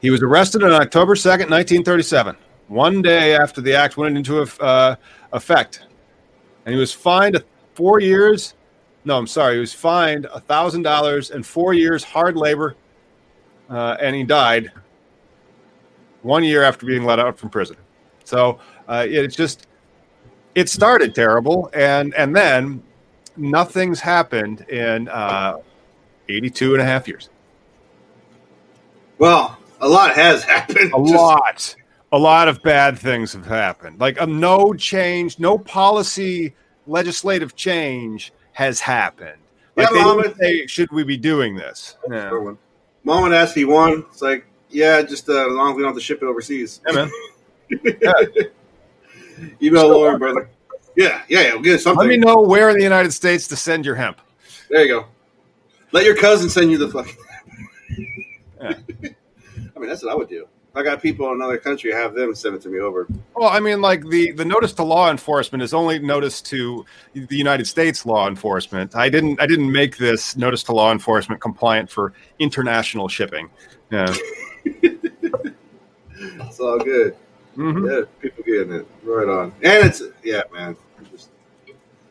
[0.00, 2.36] He was arrested on October 2nd, 1937,
[2.68, 4.96] one day after the act went into uh,
[5.32, 5.86] effect.
[6.66, 7.42] And he was fined
[7.74, 8.54] four years.
[9.04, 9.54] No, I'm sorry.
[9.54, 12.76] He was fined $1,000 and four years hard labor.
[13.70, 14.72] Uh, and he died
[16.24, 17.76] one year after being let out from prison.
[18.24, 18.58] So
[18.88, 19.66] uh, it's just,
[20.54, 21.70] it started terrible.
[21.74, 22.82] And, and then
[23.36, 25.58] nothing's happened in uh,
[26.28, 27.28] 82 and a half years.
[29.18, 30.92] Well, a lot has happened.
[30.94, 31.76] A just- lot.
[32.12, 33.98] A lot of bad things have happened.
[34.00, 36.54] Like um, no change, no policy,
[36.86, 39.40] legislative change has happened.
[39.74, 41.96] Like Yeah, they Mom, didn't say, should we be doing this?
[42.08, 42.30] Yeah.
[43.02, 44.04] Mom would ask he won.
[44.12, 46.80] It's like, yeah, just uh, as long as we don't have to ship it overseas.
[46.86, 47.10] Yeah, man.
[49.62, 50.50] Email Lauren, brother.
[50.96, 51.52] Yeah, yeah, yeah.
[51.54, 52.00] We'll get something.
[52.00, 54.20] Let me know where in the United States to send your hemp.
[54.68, 55.06] There you go.
[55.92, 57.16] Let your cousin send you the fucking.
[58.60, 58.72] Yeah.
[59.76, 60.48] I mean, that's what I would do.
[60.70, 63.06] If I got people in another country, have them send it to me over.
[63.36, 67.36] Well, I mean, like the the notice to law enforcement is only notice to the
[67.36, 68.96] United States law enforcement.
[68.96, 73.50] I didn't I didn't make this notice to law enforcement compliant for international shipping.
[73.90, 74.14] Yeah.
[76.16, 77.16] It's all good.
[77.56, 77.90] Mhm.
[77.90, 79.52] Yeah, people getting it right on.
[79.62, 80.76] And it's yeah, man.
[81.12, 81.30] Just,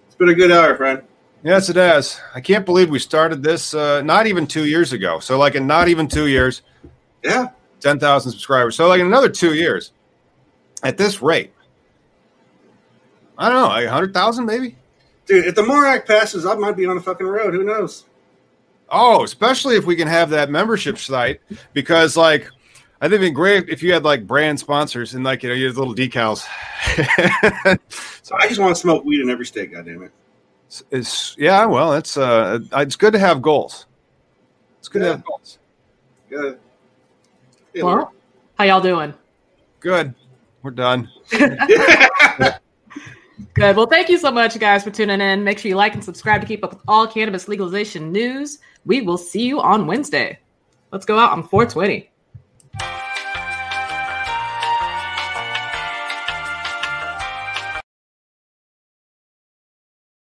[0.08, 1.02] it's been a good hour, friend.
[1.44, 2.20] Yes, it has.
[2.36, 5.20] I can't believe we started this uh, not even two years ago.
[5.20, 6.62] So, like, in not even two years,
[7.24, 7.48] Yeah,
[7.82, 8.76] 10,000 subscribers.
[8.78, 9.92] So, like, in another two years,
[10.84, 11.52] at this rate,
[13.38, 14.76] I don't know, like 100,000 maybe?
[15.26, 15.46] dude.
[15.46, 17.54] If the MORE Act passes, I might be on the fucking road.
[17.54, 18.06] Who knows?
[18.96, 21.42] Oh, especially if we can have that membership site
[21.74, 22.48] because, like,
[23.02, 25.56] I think it'd be great if you had like brand sponsors and like you know
[25.56, 26.46] you had little decals.
[28.24, 29.74] So I just want to smoke weed in every state.
[29.74, 30.12] Goddamn it.
[30.92, 33.86] it's yeah, well, it's uh, it's good to have goals.
[34.80, 35.60] It's good to have goals.
[36.30, 36.58] Good.
[37.74, 38.14] Hey, Well,
[38.58, 39.14] how y'all doing?
[39.82, 40.16] Good,
[40.62, 41.10] we're done.
[43.54, 43.76] Good.
[43.76, 45.44] Well, thank you so much, guys, for tuning in.
[45.44, 48.60] Make sure you like and subscribe to keep up with all cannabis legalization news.
[48.86, 50.40] We will see you on Wednesday.
[50.92, 52.13] Let's go out on 420.